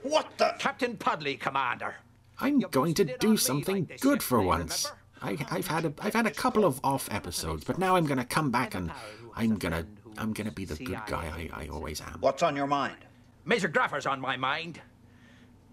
What 0.01 0.27
the? 0.39 0.55
Captain 0.57 0.97
Podly, 0.97 1.39
Commander. 1.39 1.97
I'm 2.39 2.61
going 2.61 2.95
to 2.95 3.15
do 3.19 3.37
something 3.37 3.87
good 4.01 4.23
for 4.23 4.41
once. 4.41 4.91
I, 5.23 5.37
I've 5.49 5.67
had 5.67 5.85
a 5.85 5.93
I've 5.99 6.13
had 6.13 6.27
a 6.27 6.31
couple 6.31 6.65
of 6.65 6.79
off 6.83 7.07
episodes, 7.11 7.63
but 7.63 7.77
now 7.79 7.95
I'm 7.95 8.05
gonna 8.05 8.25
come 8.25 8.51
back 8.51 8.75
and 8.75 8.91
I'm 9.35 9.57
gonna 9.57 9.85
I'm 10.17 10.33
gonna 10.33 10.51
be 10.51 10.65
the 10.65 10.75
good 10.75 11.01
guy 11.07 11.49
I, 11.53 11.63
I 11.63 11.67
always 11.69 12.01
am. 12.01 12.17
What's 12.19 12.43
on 12.43 12.55
your 12.55 12.67
mind? 12.67 12.97
Major 13.45 13.67
Graffa's 13.69 14.05
on 14.05 14.19
my 14.19 14.37
mind. 14.37 14.81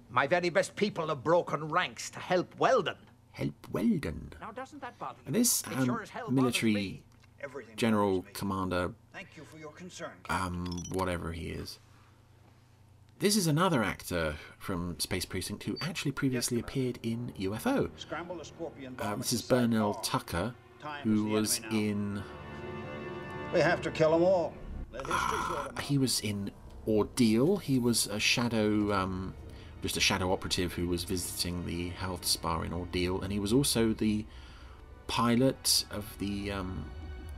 My 0.08 0.26
very 0.26 0.48
best 0.50 0.74
people 0.76 1.08
have 1.08 1.22
broken 1.22 1.68
ranks 1.68 2.10
to 2.10 2.18
help 2.20 2.58
Weldon. 2.58 2.96
Help 3.32 3.54
Weldon. 3.70 4.32
Now, 4.40 4.50
doesn't 4.50 4.80
that 4.80 4.98
bother 4.98 5.18
you? 5.18 5.26
And 5.26 5.34
this 5.34 5.62
um, 5.66 5.84
sure 5.84 6.02
as 6.02 6.10
hell 6.10 6.24
bothers 6.24 6.34
military 6.34 6.74
me. 6.74 7.02
general 7.76 8.24
commander, 8.32 8.92
Thank 9.12 9.28
you 9.36 9.44
for 9.44 9.58
your 9.58 9.70
concern. 9.72 10.10
um, 10.28 10.66
whatever 10.90 11.30
he 11.32 11.50
is. 11.50 11.78
This 13.20 13.36
is 13.36 13.46
another 13.46 13.82
actor 13.82 14.36
from 14.58 14.98
Space 14.98 15.26
Precinct 15.26 15.64
who 15.64 15.76
actually 15.82 16.12
previously 16.12 16.58
appeared 16.58 16.98
in 17.02 17.34
UFO. 17.38 17.90
Scramble 17.98 18.36
the 18.36 18.44
Scorpion 18.46 18.96
Uh, 18.98 19.16
this 19.16 19.34
is 19.34 19.42
the 19.42 19.54
Burnell. 19.54 19.92
Tucker, 19.94 20.54
who 21.02 21.24
the 21.24 21.30
was 21.30 21.60
in 21.70 22.22
We 23.52 23.60
have 23.60 23.82
to 23.82 23.90
kill 23.90 24.12
them 24.12 24.22
all. 24.22 24.54
Let 24.90 25.06
history 25.06 25.38
sort 25.38 25.60
'em 25.68 25.76
out. 25.76 25.80
he 25.82 25.98
was 25.98 26.20
in 26.20 26.50
Ordeal. 26.88 27.58
He 27.58 27.78
was 27.78 28.06
a 28.06 28.18
shadow, 28.18 28.90
um, 28.94 29.34
just 29.82 29.98
a 29.98 30.00
shadow 30.00 30.32
operative 30.32 30.72
who 30.72 30.88
was 30.88 31.04
visiting 31.04 31.66
the 31.66 31.90
health 31.90 32.24
spa 32.24 32.62
in 32.62 32.72
Ordeal, 32.72 33.20
and 33.20 33.30
he 33.30 33.38
was 33.38 33.52
also 33.52 33.92
the 33.92 34.24
pilot 35.08 35.84
of 35.90 36.06
the, 36.20 36.52
um, 36.52 36.86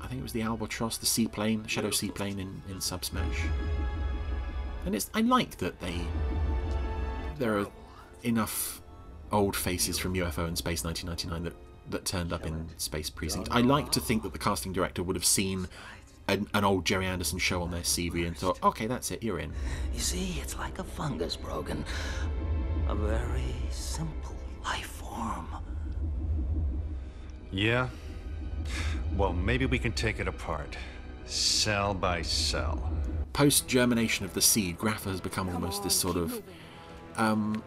I 0.00 0.06
think 0.06 0.20
it 0.20 0.22
was 0.22 0.32
the 0.32 0.42
Albatross, 0.42 0.96
the 0.98 1.06
seaplane, 1.06 1.66
shadow 1.66 1.90
seaplane 1.90 2.38
in 2.38 2.62
in 2.68 2.76
Subsmash. 2.76 3.48
And 4.84 4.94
it's 4.94 5.10
I 5.14 5.20
like 5.20 5.58
that 5.58 5.80
they 5.80 6.00
there 7.38 7.58
are 7.58 7.66
enough 8.22 8.82
old 9.30 9.56
faces 9.56 9.98
from 9.98 10.14
UFO 10.14 10.46
and 10.46 10.56
Space 10.56 10.84
1999 10.84 11.44
that 11.44 11.54
that 11.90 12.04
turned 12.04 12.32
up 12.32 12.46
in 12.46 12.68
Space 12.76 13.10
Precinct. 13.10 13.48
I 13.50 13.60
like 13.60 13.90
to 13.92 14.00
think 14.00 14.22
that 14.22 14.32
the 14.32 14.38
casting 14.38 14.72
director 14.72 15.02
would 15.02 15.16
have 15.16 15.24
seen 15.24 15.68
an, 16.28 16.46
an 16.54 16.64
old 16.64 16.84
Gerry 16.84 17.06
Anderson 17.06 17.38
show 17.38 17.62
on 17.62 17.70
their 17.70 17.82
CV 17.82 18.26
and 18.26 18.36
thought, 18.36 18.62
okay, 18.62 18.86
that's 18.86 19.10
it, 19.10 19.22
you're 19.22 19.38
in. 19.38 19.52
You 19.92 20.00
see, 20.00 20.38
it's 20.40 20.56
like 20.56 20.78
a 20.78 20.84
fungus, 20.84 21.36
Brogan. 21.36 21.84
A 22.88 22.94
very 22.94 23.54
simple 23.70 24.36
life 24.64 24.86
form. 24.86 25.48
Yeah? 27.50 27.88
Well, 29.16 29.32
maybe 29.32 29.66
we 29.66 29.78
can 29.78 29.92
take 29.92 30.20
it 30.20 30.28
apart. 30.28 30.76
Cell 31.26 31.94
by 31.94 32.22
cell. 32.22 32.92
Post 33.32 33.66
germination 33.66 34.24
of 34.24 34.34
the 34.34 34.42
seed, 34.42 34.78
Graffa 34.78 35.10
has 35.10 35.20
become 35.20 35.48
almost 35.48 35.82
this 35.82 35.94
sort 35.94 36.16
of 36.16 36.42
um, 37.16 37.62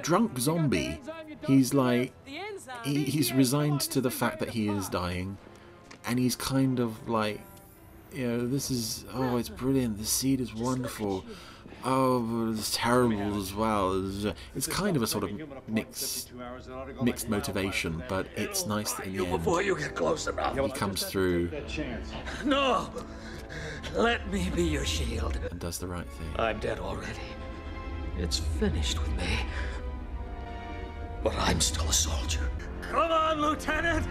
drunk 0.00 0.38
zombie. 0.38 1.00
He's 1.46 1.74
like, 1.74 2.12
he, 2.84 3.04
he's 3.04 3.32
resigned 3.32 3.80
to 3.82 4.00
the 4.00 4.10
fact 4.10 4.38
that 4.40 4.50
he 4.50 4.68
is 4.68 4.88
dying, 4.88 5.38
and 6.06 6.18
he's 6.18 6.36
kind 6.36 6.78
of 6.78 7.08
like, 7.08 7.40
you 8.12 8.26
know, 8.26 8.46
this 8.46 8.70
is, 8.70 9.04
oh, 9.12 9.36
it's 9.36 9.48
brilliant, 9.48 9.98
the 9.98 10.04
seed 10.04 10.40
is 10.40 10.54
wonderful. 10.54 11.24
Oh, 11.84 12.20
but 12.20 12.58
it's 12.58 12.74
terrible 12.76 13.40
as 13.40 13.54
well. 13.54 14.06
It's, 14.08 14.36
it's 14.56 14.66
kind 14.66 14.96
of 14.96 15.02
a 15.02 15.06
sort 15.06 15.24
of 15.24 15.30
mixed, 15.68 16.32
mixed 17.00 17.28
motivation, 17.28 18.02
but 18.08 18.26
it's 18.34 18.66
nice 18.66 18.92
that 18.94 19.06
in 19.06 19.16
the 19.16 19.26
end 19.26 19.32
Before 19.38 19.62
you 19.62 19.78
get 19.78 19.94
close 19.94 20.26
enough. 20.26 20.56
he 20.58 20.68
comes 20.70 21.04
through. 21.04 21.50
No! 22.44 22.90
Let 23.94 24.30
me 24.32 24.50
be 24.54 24.64
your 24.64 24.84
shield. 24.84 25.38
and 25.50 25.58
does 25.60 25.78
the 25.78 25.86
right 25.86 26.08
thing. 26.08 26.28
I'm 26.36 26.58
dead 26.58 26.78
already. 26.78 27.28
It's 28.18 28.38
finished 28.38 29.00
with 29.00 29.14
me. 29.16 29.38
But 31.22 31.34
I'm 31.36 31.60
still 31.60 31.88
a 31.88 31.92
soldier. 31.92 32.50
Come 32.82 33.10
on, 33.10 33.40
Lieutenant! 33.40 34.06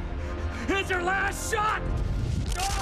It's 0.67 0.89
your 0.89 1.03
last 1.03 1.53
shot! 1.53 1.81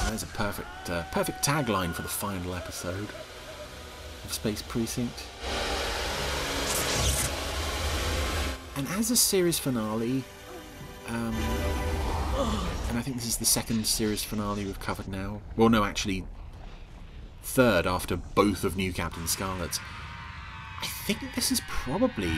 There's 0.08 0.24
a 0.24 0.28
perfect, 0.28 0.90
uh, 0.90 1.04
perfect 1.12 1.46
tagline 1.46 1.94
for 1.94 2.02
the 2.02 2.08
final 2.08 2.56
episode 2.56 3.08
of 4.24 4.34
Space 4.34 4.62
Precinct. 4.62 5.26
And 8.76 8.88
as 9.00 9.12
a 9.12 9.16
series 9.16 9.60
finale, 9.60 10.24
um, 11.08 11.34
and 12.90 12.98
I 12.98 13.02
think 13.02 13.18
this 13.18 13.28
is 13.28 13.38
the 13.38 13.46
second 13.46 13.86
series 13.86 14.24
finale 14.24 14.66
we've 14.66 14.80
covered 14.80 15.08
now. 15.08 15.42
Well, 15.56 15.70
no, 15.70 15.84
actually, 15.84 16.26
third 17.44 17.86
after 17.86 18.16
both 18.18 18.64
of 18.64 18.76
New 18.76 18.92
Captain 18.92 19.28
Scarlet's. 19.28 19.80
I 20.82 20.88
think 21.06 21.20
this 21.36 21.52
is 21.52 21.62
probably 21.68 22.34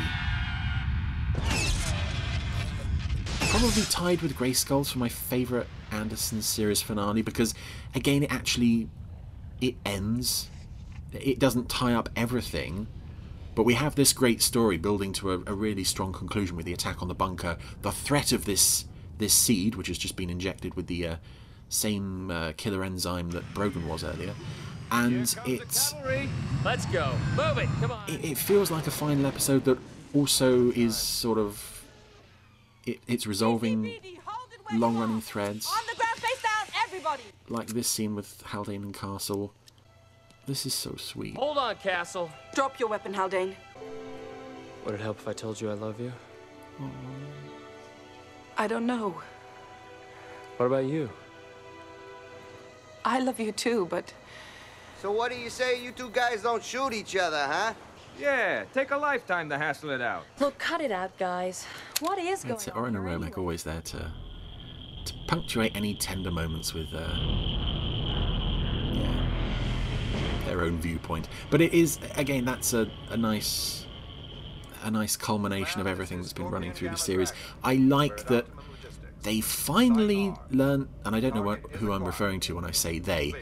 probably 3.50 3.76
probably 3.76 3.84
tied 3.84 4.22
with 4.22 4.36
Grey 4.36 4.54
Skulls 4.54 4.92
for 4.92 5.00
my 5.00 5.08
favourite 5.08 5.68
Anderson 5.90 6.42
series 6.42 6.82
finale 6.82 7.22
because, 7.22 7.54
again, 7.94 8.24
it 8.24 8.34
actually 8.34 8.90
it 9.62 9.76
ends. 9.86 10.50
It 11.14 11.40
doesn't 11.40 11.70
tie 11.70 11.94
up 11.94 12.10
everything, 12.16 12.88
but 13.56 13.64
we 13.64 13.76
have 13.76 13.96
this 13.96 14.12
great 14.12 14.42
story 14.42 14.78
building 14.78 15.14
to 15.14 15.32
a, 15.32 15.44
a 15.48 15.54
really 15.54 15.86
strong 15.86 16.12
conclusion 16.12 16.58
with 16.58 16.66
the 16.66 16.74
attack 16.74 17.02
on 17.02 17.08
the 17.08 17.16
bunker, 17.16 17.58
the 17.82 17.92
threat 17.92 18.32
of 18.34 18.46
this 18.46 18.86
this 19.18 19.34
seed, 19.34 19.76
which 19.76 19.88
has 19.88 19.98
just 19.98 20.18
been 20.18 20.30
injected 20.30 20.76
with 20.76 20.88
the 20.88 21.08
uh, 21.08 21.16
same 21.70 22.30
uh, 22.30 22.52
killer 22.58 22.84
enzyme 22.84 23.32
that 23.32 23.54
Brogan 23.54 23.88
was 23.88 24.04
earlier, 24.04 24.34
and 24.92 25.36
it's 25.46 25.94
Let's 26.64 26.86
go. 26.88 27.14
Move 27.36 27.60
it. 27.60 27.70
Come 27.80 27.92
on. 27.92 28.10
it, 28.10 28.26
it 28.26 28.38
feels 28.38 28.72
like 28.72 28.88
a 28.88 28.92
final 28.92 29.26
episode 29.28 29.66
that 29.66 29.78
also 30.16 30.72
is 30.72 30.98
sort 30.98 31.38
of 31.38 31.84
it, 32.86 33.00
it's 33.08 33.28
resolving 33.28 33.94
long 34.74 34.98
running 34.98 35.22
threads 35.22 35.68
On 35.68 35.84
the 35.88 35.96
ground, 35.96 36.18
face 36.18 36.42
down, 36.42 36.82
everybody! 36.84 37.24
like 37.50 37.68
this 37.68 37.88
scene 37.88 38.16
with 38.16 38.42
Haldane 38.48 38.84
and 38.84 38.94
Castle. 38.94 39.54
This 40.48 40.66
is 40.66 40.74
so 40.74 40.96
sweet. 40.98 41.36
Hold 41.36 41.58
on, 41.58 41.76
Castle. 41.76 42.30
Drop 42.54 42.80
your 42.80 42.90
weapon, 42.90 43.14
Haldane. 43.14 43.56
Would 44.86 44.96
it 44.96 45.02
help 45.02 45.18
if 45.18 45.28
I 45.28 45.34
told 45.34 45.60
you 45.60 45.70
I 45.72 45.74
love 45.74 46.00
you? 46.00 46.12
I 48.58 48.68
don't 48.68 48.86
know. 48.86 49.22
What 50.58 50.68
about 50.68 50.86
you? 50.86 51.10
I 53.04 53.20
love 53.20 53.40
you 53.40 53.52
too, 53.52 53.88
but 53.90 54.14
So 55.02 55.12
what 55.12 55.32
do 55.32 55.38
you 55.38 55.50
say 55.50 55.84
you 55.84 55.92
two 55.92 56.10
guys 56.10 56.42
don't 56.44 56.64
shoot 56.64 56.94
each 56.94 57.16
other, 57.16 57.46
huh? 57.46 57.74
Yeah, 58.20 58.64
take 58.74 58.92
a 58.92 58.98
lifetime 58.98 59.50
to 59.50 59.58
hassle 59.58 59.90
it 59.90 60.02
out. 60.02 60.24
Look, 60.40 60.58
cut 60.58 60.80
it 60.82 60.92
out, 60.92 61.18
guys. 61.18 61.66
What 62.00 62.18
is 62.18 62.44
going 62.44 62.56
That's 62.56 62.68
it. 62.68 62.74
on? 62.74 62.80
Oren 62.80 62.96
and 62.96 63.06
Romek 63.06 63.38
always 63.38 63.64
there 63.64 63.82
to 63.82 64.12
to 65.06 65.14
punctuate 65.28 65.76
any 65.76 65.96
tender 65.96 66.32
moments 66.32 66.74
with 66.74 66.88
uh, 66.94 67.08
yeah 68.94 69.30
their 70.46 70.62
own 70.62 70.80
viewpoint. 70.80 71.28
But 71.50 71.62
it 71.62 71.74
is 71.74 72.00
again 72.16 72.46
that's 72.46 72.74
a, 72.74 72.90
a 73.10 73.18
nice 73.18 73.86
a 74.84 74.92
nice 74.92 75.18
culmination 75.18 75.82
of 75.82 75.88
everything 75.88 76.20
that's 76.22 76.34
been 76.34 76.50
running 76.50 76.72
through 76.72 76.90
the 76.90 76.98
series. 76.98 77.34
I 77.64 77.76
like 77.76 78.28
that 78.28 78.46
they 79.24 79.42
finally 79.42 80.34
learn, 80.52 80.88
and 81.04 81.16
I 81.16 81.20
don't 81.20 81.34
know 81.34 81.42
what, 81.42 81.60
who 81.78 81.92
I'm 81.92 82.04
referring 82.04 82.40
to 82.42 82.56
when 82.56 82.64
I 82.64 82.72
say 82.72 83.00
they. 83.00 83.34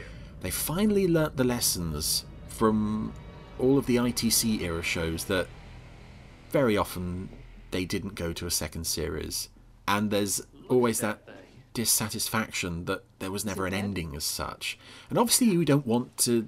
They 0.44 0.50
finally 0.50 1.08
learnt 1.08 1.38
the 1.38 1.44
lessons 1.44 2.26
from 2.48 3.14
all 3.58 3.78
of 3.78 3.86
the 3.86 3.96
ITC 3.96 4.60
era 4.60 4.82
shows 4.82 5.24
that 5.24 5.46
very 6.50 6.76
often 6.76 7.30
they 7.70 7.86
didn't 7.86 8.14
go 8.14 8.34
to 8.34 8.46
a 8.46 8.50
second 8.50 8.86
series, 8.86 9.48
and 9.88 10.10
there's 10.10 10.42
always 10.68 11.00
that 11.00 11.26
dissatisfaction 11.72 12.84
that 12.84 13.04
there 13.20 13.30
was 13.30 13.46
never 13.46 13.64
an 13.64 13.72
ending 13.72 14.14
as 14.14 14.24
such. 14.24 14.78
And 15.08 15.18
obviously, 15.18 15.46
you 15.46 15.64
don't 15.64 15.86
want 15.86 16.14
to 16.18 16.46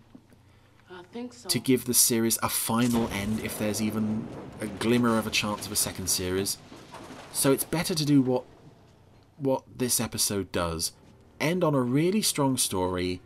so. 1.30 1.48
to 1.48 1.58
give 1.58 1.86
the 1.86 1.94
series 1.94 2.38
a 2.42 2.50
final 2.50 3.08
end 3.08 3.40
if 3.40 3.58
there's 3.58 3.80
even 3.80 4.28
a 4.60 4.66
glimmer 4.66 5.16
of 5.16 5.26
a 5.26 5.30
chance 5.30 5.64
of 5.64 5.72
a 5.72 5.76
second 5.76 6.08
series. 6.08 6.58
So 7.32 7.50
it's 7.50 7.64
better 7.64 7.94
to 7.94 8.04
do 8.04 8.20
what 8.20 8.44
what 9.38 9.62
this 9.74 10.00
episode 10.00 10.52
does. 10.52 10.92
End 11.40 11.64
on 11.64 11.74
a 11.74 11.80
really 11.80 12.20
strong 12.20 12.58
story 12.58 13.22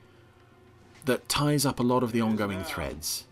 that 1.05 1.29
ties 1.29 1.65
up 1.67 1.81
a 1.81 1.83
lot 1.83 2.03
of 2.03 2.13
the 2.13 2.21
ongoing 2.21 2.63
threads. 2.63 3.25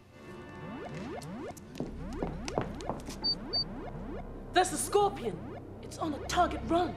That's 4.53 4.71
the 4.71 4.77
scorpion. 4.77 5.39
It's 5.83 5.99
on 5.99 6.15
a 6.15 6.19
target 6.27 6.61
run. 6.67 6.95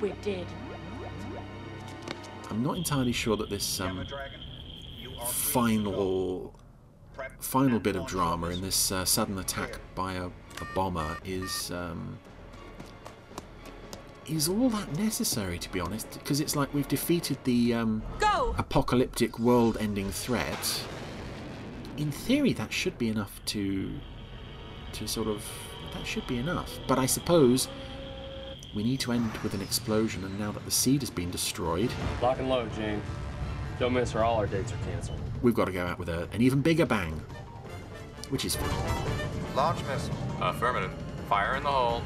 We're 0.00 0.14
dead. 0.22 0.46
I'm 2.50 2.62
not 2.62 2.76
entirely 2.76 3.12
sure 3.12 3.36
that 3.36 3.50
this 3.50 3.80
um, 3.80 4.06
final 5.26 6.54
final 7.40 7.78
bit 7.78 7.96
of 7.96 8.06
drama 8.06 8.48
in 8.48 8.60
this 8.60 8.90
uh, 8.92 9.04
sudden 9.04 9.38
attack 9.38 9.78
by 9.94 10.14
a, 10.14 10.26
a 10.26 10.66
bomber 10.74 11.18
is 11.24 11.70
um, 11.70 12.18
is 14.30 14.48
all 14.48 14.68
that 14.70 14.96
necessary, 14.98 15.58
to 15.58 15.70
be 15.70 15.80
honest. 15.80 16.10
Because 16.12 16.40
it's 16.40 16.56
like 16.56 16.72
we've 16.74 16.88
defeated 16.88 17.38
the 17.44 17.74
um, 17.74 18.02
Go! 18.18 18.54
apocalyptic 18.58 19.38
world-ending 19.38 20.10
threat. 20.10 20.82
In 21.96 22.10
theory, 22.12 22.52
that 22.54 22.72
should 22.72 22.96
be 22.98 23.08
enough 23.08 23.40
to 23.46 23.90
to 24.92 25.06
sort 25.06 25.28
of 25.28 25.44
that 25.94 26.06
should 26.06 26.26
be 26.26 26.38
enough. 26.38 26.78
But 26.86 26.98
I 26.98 27.06
suppose 27.06 27.68
we 28.74 28.82
need 28.84 29.00
to 29.00 29.12
end 29.12 29.30
with 29.38 29.54
an 29.54 29.60
explosion, 29.62 30.24
and 30.24 30.38
now 30.38 30.52
that 30.52 30.64
the 30.64 30.70
seed 30.70 31.02
has 31.02 31.10
been 31.10 31.30
destroyed, 31.30 31.90
Lock 32.22 32.38
and 32.38 32.48
load, 32.48 32.72
Gene. 32.74 33.02
Don't 33.78 33.92
miss 33.92 34.14
or 34.14 34.24
all 34.24 34.36
our 34.36 34.46
dates 34.46 34.72
are 34.72 34.90
canceled. 34.90 35.20
we've 35.42 35.54
got 35.54 35.66
to 35.66 35.72
go 35.72 35.86
out 35.86 35.98
with 35.98 36.08
a, 36.08 36.28
an 36.32 36.42
even 36.42 36.60
bigger 36.62 36.84
bang, 36.86 37.22
which 38.28 38.44
is 38.44 38.56
fun. 38.56 38.70
Launch 39.54 39.84
missile. 39.86 40.14
Affirmative. 40.40 40.92
Fire 41.28 41.56
in 41.56 41.62
the 41.62 41.70
hole. 41.70 42.02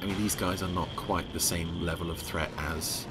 I 0.00 0.04
mean, 0.06 0.18
these 0.18 0.34
guys 0.34 0.62
are 0.62 0.68
not 0.68 0.88
quite 0.96 1.32
the 1.32 1.40
same 1.40 1.80
level 1.82 2.10
of 2.10 2.18
threat 2.18 2.50
as, 2.58 3.06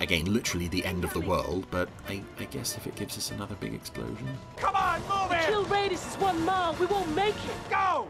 again, 0.00 0.32
literally 0.32 0.68
the 0.68 0.84
end 0.84 1.04
of 1.04 1.12
the 1.12 1.20
world. 1.20 1.66
But 1.70 1.88
I, 2.08 2.22
I 2.38 2.44
guess 2.44 2.76
if 2.76 2.86
it 2.86 2.94
gives 2.96 3.16
us 3.16 3.30
another 3.30 3.54
big 3.56 3.74
explosion, 3.74 4.28
Come 4.56 4.74
on, 4.76 5.00
move 5.02 5.30
The 5.30 5.36
it! 5.38 5.46
kill 5.46 5.64
radius 5.64 6.06
is 6.06 6.14
one 6.16 6.44
mile. 6.44 6.74
We 6.74 6.86
won't 6.86 7.14
make 7.14 7.34
it. 7.34 7.70
Go! 7.70 8.08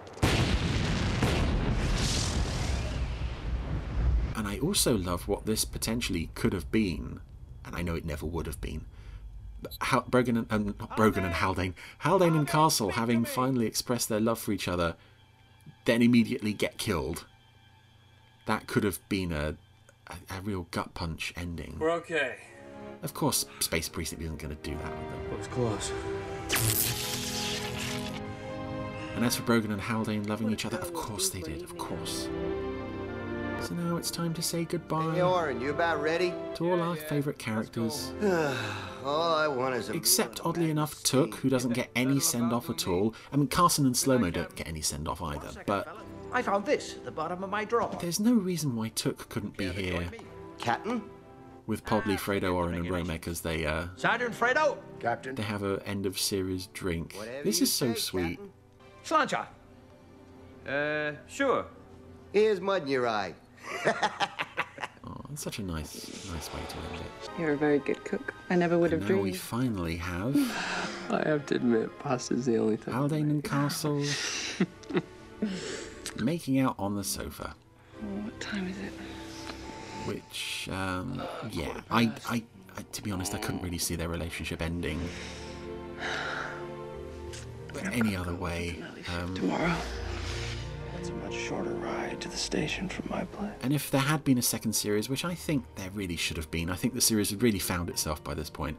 and 4.36 4.48
I 4.48 4.58
also 4.58 4.96
love 4.96 5.28
what 5.28 5.44
this 5.44 5.64
potentially 5.66 6.30
could 6.34 6.52
have 6.54 6.70
been, 6.72 7.20
and 7.64 7.76
I 7.76 7.82
know 7.82 7.94
it 7.94 8.06
never 8.06 8.24
would 8.24 8.46
have 8.46 8.60
been. 8.60 8.86
but 9.60 10.10
Brogan 10.10 10.38
and 10.38 10.46
um, 10.50 10.74
not 10.80 10.96
Brogan 10.96 11.24
and 11.24 11.34
Haldane, 11.34 11.74
Haldane 11.98 12.34
and 12.34 12.48
Castle 12.48 12.92
having 12.92 13.24
finally 13.26 13.66
expressed 13.66 14.08
their 14.08 14.20
love 14.20 14.38
for 14.38 14.52
each 14.52 14.66
other, 14.66 14.96
then 15.90 16.02
immediately 16.02 16.52
get 16.52 16.78
killed. 16.78 17.24
That 18.46 18.68
could 18.68 18.84
have 18.84 19.00
been 19.08 19.32
a 19.32 19.56
a, 20.06 20.36
a 20.38 20.40
real 20.42 20.68
gut 20.70 20.94
punch 20.94 21.32
ending. 21.36 21.76
We're 21.78 21.90
okay. 21.92 22.36
Of 23.02 23.14
course, 23.14 23.46
Space 23.60 23.88
Precinct 23.88 24.22
isn't 24.22 24.38
going 24.38 24.56
to 24.56 24.62
do 24.62 24.76
that 24.76 24.90
with 24.90 25.10
them. 25.10 25.32
It 25.32 25.38
was 25.38 25.46
close. 25.48 25.92
And 29.16 29.24
as 29.24 29.36
for 29.36 29.42
Brogan 29.42 29.72
and 29.72 29.80
Haldane 29.80 30.24
loving 30.24 30.52
each 30.52 30.64
other, 30.64 30.78
of 30.78 30.92
course 30.94 31.30
they 31.30 31.40
did, 31.40 31.62
of 31.62 31.76
course. 31.76 32.28
So 33.60 33.74
now 33.74 33.96
it's 33.96 34.10
time 34.10 34.32
to 34.34 34.42
say 34.42 34.64
goodbye 34.64 35.14
Hey, 35.14 35.22
Oren, 35.22 35.60
you 35.60 35.70
about 35.70 36.00
ready? 36.02 36.32
to 36.54 36.70
all 36.72 36.80
our 36.80 36.96
favourite 36.96 37.38
characters. 37.38 38.12
All 39.04 39.32
I 39.34 39.48
want 39.48 39.74
is 39.74 39.88
a. 39.88 39.94
Except, 39.94 40.44
oddly 40.44 40.70
enough, 40.70 41.02
Took, 41.02 41.36
who 41.36 41.48
doesn't 41.48 41.72
get 41.72 41.90
any 41.96 42.20
send 42.20 42.52
off 42.52 42.68
at 42.68 42.86
all. 42.86 43.14
I 43.32 43.36
mean, 43.36 43.46
Carson 43.46 43.86
and 43.86 43.94
Slomo 43.94 44.30
don't 44.30 44.54
get 44.54 44.68
any 44.68 44.82
send 44.82 45.08
off 45.08 45.22
either, 45.22 45.48
but 45.64 45.88
I 46.32 46.42
found 46.42 46.66
this 46.66 46.96
at 46.96 47.06
the 47.06 47.10
bottom 47.10 47.42
of 47.42 47.48
my 47.48 47.64
drawer. 47.64 47.96
there's 48.00 48.20
no 48.20 48.34
reason 48.34 48.76
why 48.76 48.88
Took 48.90 49.30
couldn't 49.30 49.56
be 49.56 49.68
here 49.70 50.06
Captain? 50.58 51.02
with 51.66 51.82
Podly, 51.86 52.18
Fredo, 52.18 52.52
Oren, 52.54 52.74
and 52.74 52.86
Romek 52.86 53.26
as 53.26 53.40
they 53.40 53.64
uh, 53.64 53.86
Sergeant 53.96 54.34
Fredo. 54.34 54.76
Captain. 54.98 55.34
they 55.34 55.42
have 55.42 55.62
a 55.62 55.80
end 55.86 56.04
of 56.04 56.18
series 56.18 56.66
drink. 56.74 57.16
This 57.42 57.62
is 57.62 57.72
so 57.72 57.94
sweet. 57.94 58.38
Slancha. 59.02 59.46
Uh, 60.68 61.12
sure. 61.26 61.64
Here's 62.34 62.60
mud 62.60 62.82
in 62.82 62.88
your 62.88 63.08
eye. 63.08 63.34
Oh, 65.02 65.24
it's 65.32 65.42
such 65.42 65.58
a 65.58 65.62
nice, 65.62 66.30
nice 66.32 66.52
way 66.52 66.60
to 66.68 66.76
end 66.76 67.00
it. 67.00 67.40
you're 67.40 67.52
a 67.52 67.56
very 67.56 67.78
good 67.78 68.04
cook. 68.04 68.34
I 68.50 68.54
never 68.54 68.78
would 68.78 68.92
have 68.92 69.02
And 69.02 69.16
now 69.16 69.22
we 69.22 69.32
finally 69.32 69.96
have 69.96 70.36
I 71.10 71.26
have 71.28 71.46
to 71.46 71.56
admit, 71.56 71.98
pasta's 72.00 72.46
the 72.46 72.58
only 72.58 72.76
thing. 72.76 72.94
Haldane 72.94 73.30
and 73.30 73.42
Castle 73.42 74.04
making 76.22 76.60
out 76.60 76.74
on 76.78 76.94
the 76.96 77.04
sofa. 77.04 77.54
Oh, 78.02 78.06
what 78.22 78.40
time 78.40 78.68
is 78.68 78.78
it? 78.78 78.92
which 80.06 80.66
um, 80.72 81.22
yeah 81.50 81.78
I, 81.90 82.10
I 82.26 82.42
I 82.76 82.82
to 82.92 83.02
be 83.02 83.10
honest 83.12 83.34
I 83.34 83.38
couldn't 83.38 83.62
really 83.62 83.76
see 83.78 83.94
their 83.96 84.08
relationship 84.08 84.62
ending 84.62 84.98
But 87.74 87.84
any 87.92 88.16
other 88.16 88.34
way 88.34 88.82
um, 89.18 89.34
Tomorrow. 89.34 89.74
That's 91.00 91.08
a 91.08 91.14
much 91.14 91.34
shorter 91.34 91.70
ride 91.70 92.20
to 92.20 92.28
the 92.28 92.36
station 92.36 92.86
from 92.86 93.08
my 93.08 93.24
place. 93.24 93.52
and 93.62 93.72
if 93.72 93.90
there 93.90 94.02
had 94.02 94.22
been 94.22 94.36
a 94.36 94.42
second 94.42 94.74
series 94.74 95.08
which 95.08 95.24
I 95.24 95.34
think 95.34 95.64
there 95.76 95.88
really 95.94 96.16
should 96.16 96.36
have 96.36 96.50
been 96.50 96.68
I 96.68 96.74
think 96.74 96.92
the 96.92 97.00
series 97.00 97.30
had 97.30 97.42
really 97.42 97.58
found 97.58 97.88
itself 97.88 98.22
by 98.22 98.34
this 98.34 98.50
point 98.50 98.76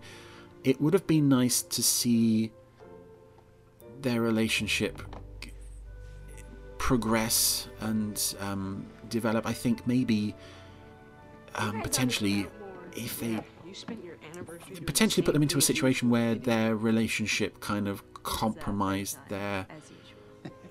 it 0.64 0.80
would 0.80 0.94
have 0.94 1.08
been 1.08 1.28
nice 1.28 1.64
to 1.64 1.82
see 1.82 2.52
their 4.02 4.22
relationship 4.22 5.02
progress 6.78 7.68
and 7.80 8.36
um, 8.40 8.86
develop 9.10 9.48
I 9.48 9.54
think 9.54 9.88
maybe 9.88 10.36
um, 11.56 11.82
potentially 11.82 12.46
if 12.96 13.20
they 13.20 13.40
You 13.66 13.74
spent 13.74 14.04
your 14.06 14.18
anniversary. 14.32 14.76
doing 14.76 14.86
potentially 14.86 15.24
put 15.26 15.34
them 15.34 15.42
into 15.42 15.58
a 15.58 15.62
situation 15.62 16.12
where 16.12 16.36
their 16.36 16.76
relationship 16.76 17.60
kind 17.62 17.88
of 17.88 18.04
compromised 18.22 19.18
their 19.30 19.66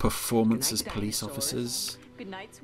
performance 0.01 0.73
as 0.73 0.81
police 0.81 1.21
officers 1.21 1.99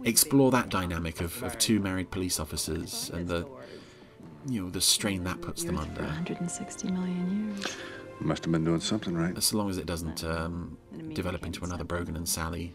explore 0.03 0.49
that 0.49 0.69
dynamic 0.69 1.21
of, 1.21 1.43
of 1.43 1.55
two 1.59 1.79
married 1.79 2.09
police 2.09 2.39
officers 2.39 3.11
and 3.13 3.27
the 3.27 3.47
you 4.47 4.63
know 4.63 4.71
the 4.71 4.81
strain 4.81 5.23
that 5.23 5.39
puts 5.39 5.63
them 5.63 5.77
under. 5.77 6.01
160 6.01 6.91
million 6.91 7.53
years. 7.55 7.77
Must 8.19 8.43
have 8.43 8.51
been 8.51 8.63
doing 8.63 8.79
something 8.79 9.13
right. 9.15 9.37
As 9.37 9.53
long 9.53 9.69
as 9.69 9.77
it 9.77 9.85
doesn't 9.85 10.23
um, 10.23 10.79
develop 11.13 11.45
into 11.45 11.63
another 11.63 11.83
Brogan 11.83 12.15
and 12.15 12.27
Sally 12.27 12.73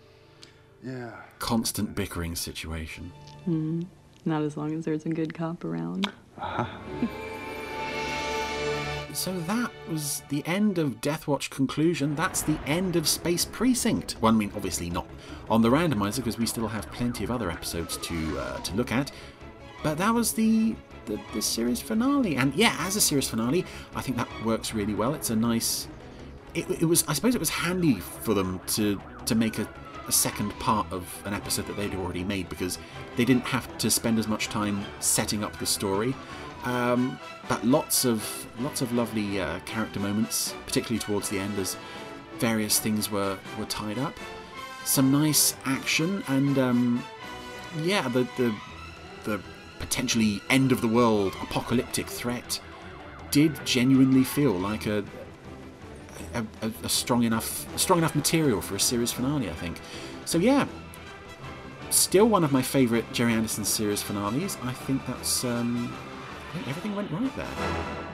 Yeah. 0.81 1.11
constant 1.41 1.97
bickering 1.97 2.37
situation. 2.37 3.11
Hmm. 3.45 3.83
Not 4.25 4.43
as 4.43 4.57
long 4.57 4.73
as 4.77 4.85
there's 4.85 5.07
a 5.07 5.09
good 5.09 5.35
cop 5.35 5.65
around. 5.65 6.13
So 9.13 9.39
that 9.41 9.71
was 9.91 10.23
the 10.31 10.43
end 10.47 10.79
of 10.79 11.01
Deathwatch 11.01 11.51
conclusion. 11.51 12.15
That's 12.15 12.43
the 12.43 12.59
end 12.67 12.97
of 12.97 13.07
Space 13.07 13.45
Precinct. 13.45 14.17
Well, 14.21 14.33
I 14.33 14.37
mean, 14.37 14.51
obviously 14.57 14.89
not 14.89 15.07
on 15.51 15.61
the 15.61 15.69
randomizer 15.69 16.17
because 16.17 16.39
we 16.39 16.47
still 16.47 16.69
have 16.69 16.91
plenty 16.93 17.23
of 17.23 17.31
other 17.31 17.51
episodes 17.51 17.99
to 17.99 18.39
uh, 18.39 18.59
to 18.59 18.75
look 18.75 18.91
at. 18.91 19.13
But 19.83 19.99
that 19.99 20.15
was 20.15 20.33
the, 20.33 20.75
the 21.07 21.21
the 21.35 21.43
series 21.43 21.81
finale, 21.81 22.37
and 22.37 22.55
yeah, 22.55 22.75
as 22.81 22.97
a 22.97 23.01
series 23.01 23.29
finale, 23.29 23.67
I 23.95 24.01
think 24.01 24.17
that 24.17 24.29
works 24.45 24.73
really 24.73 24.95
well. 24.95 25.15
It's 25.15 25.31
a 25.31 25.37
nice. 25.37 25.89
It, 26.55 26.69
it 26.83 26.85
was, 26.85 27.05
I 27.09 27.13
suppose, 27.13 27.35
it 27.35 27.41
was 27.41 27.51
handy 27.51 27.97
for 27.97 28.33
them 28.33 28.61
to 28.69 29.01
to 29.27 29.35
make 29.35 29.59
a, 29.59 29.69
a 30.09 30.13
second 30.13 30.53
part 30.59 30.91
of 30.91 31.07
an 31.27 31.35
episode 31.35 31.67
that 31.67 31.77
they'd 31.77 31.95
already 31.95 32.25
made 32.25 32.49
because 32.49 32.79
they 33.17 33.25
didn't 33.25 33.45
have 33.45 33.77
to 33.79 33.91
spend 33.91 34.19
as 34.19 34.27
much 34.27 34.49
time 34.49 34.85
setting 35.01 35.45
up 35.45 35.59
the 35.59 35.67
story. 35.67 36.15
Um, 36.65 37.19
but 37.49 37.65
lots 37.65 38.05
of 38.05 38.47
lots 38.61 38.83
of 38.83 38.93
lovely 38.93 39.41
uh, 39.41 39.59
character 39.61 40.01
moments, 40.01 40.55
particularly 40.67 41.01
towards 41.01 41.29
the 41.29 41.39
end, 41.39 41.59
as 41.59 41.77
various 42.39 42.79
things 42.79 43.11
were 43.11 43.39
were 43.59 43.67
tied 43.67 43.99
up. 43.99 44.15
Some 44.85 45.11
nice 45.11 45.55
action, 45.65 46.23
and 46.29 46.59
um, 46.59 47.05
yeah, 47.83 48.09
the 48.09 48.29
the 48.37 48.55
the 49.25 49.41
potentially 49.79 50.41
end 50.51 50.71
of 50.71 50.81
the 50.81 50.89
world 50.89 51.35
apocalyptic 51.43 52.07
threat 52.07 52.61
did 53.33 53.65
genuinely 53.67 54.23
feel 54.23 54.53
like 54.53 54.87
a 54.87 55.05
a, 56.35 56.45
a, 56.63 56.73
a 56.85 56.89
strong 56.89 57.25
enough 57.25 57.67
strong 57.79 57.99
enough 57.99 58.15
material 58.15 58.61
for 58.61 58.77
a 58.77 58.81
series 58.81 59.13
finale, 59.13 59.51
I 59.51 59.55
think. 59.55 59.81
So 60.25 60.39
yeah, 60.39 60.67
still 61.91 62.29
one 62.29 62.45
of 62.45 62.53
my 62.53 62.63
favourite 62.63 63.11
Gerry 63.13 63.33
Anderson 63.33 63.65
series 63.65 64.03
finales. 64.03 64.57
I 64.63 64.73
think 64.73 65.05
that's 65.07 65.45
um, 65.45 65.93
Everything 66.55 66.95
went 66.95 67.11
right 67.11 67.37
there. 67.37 68.12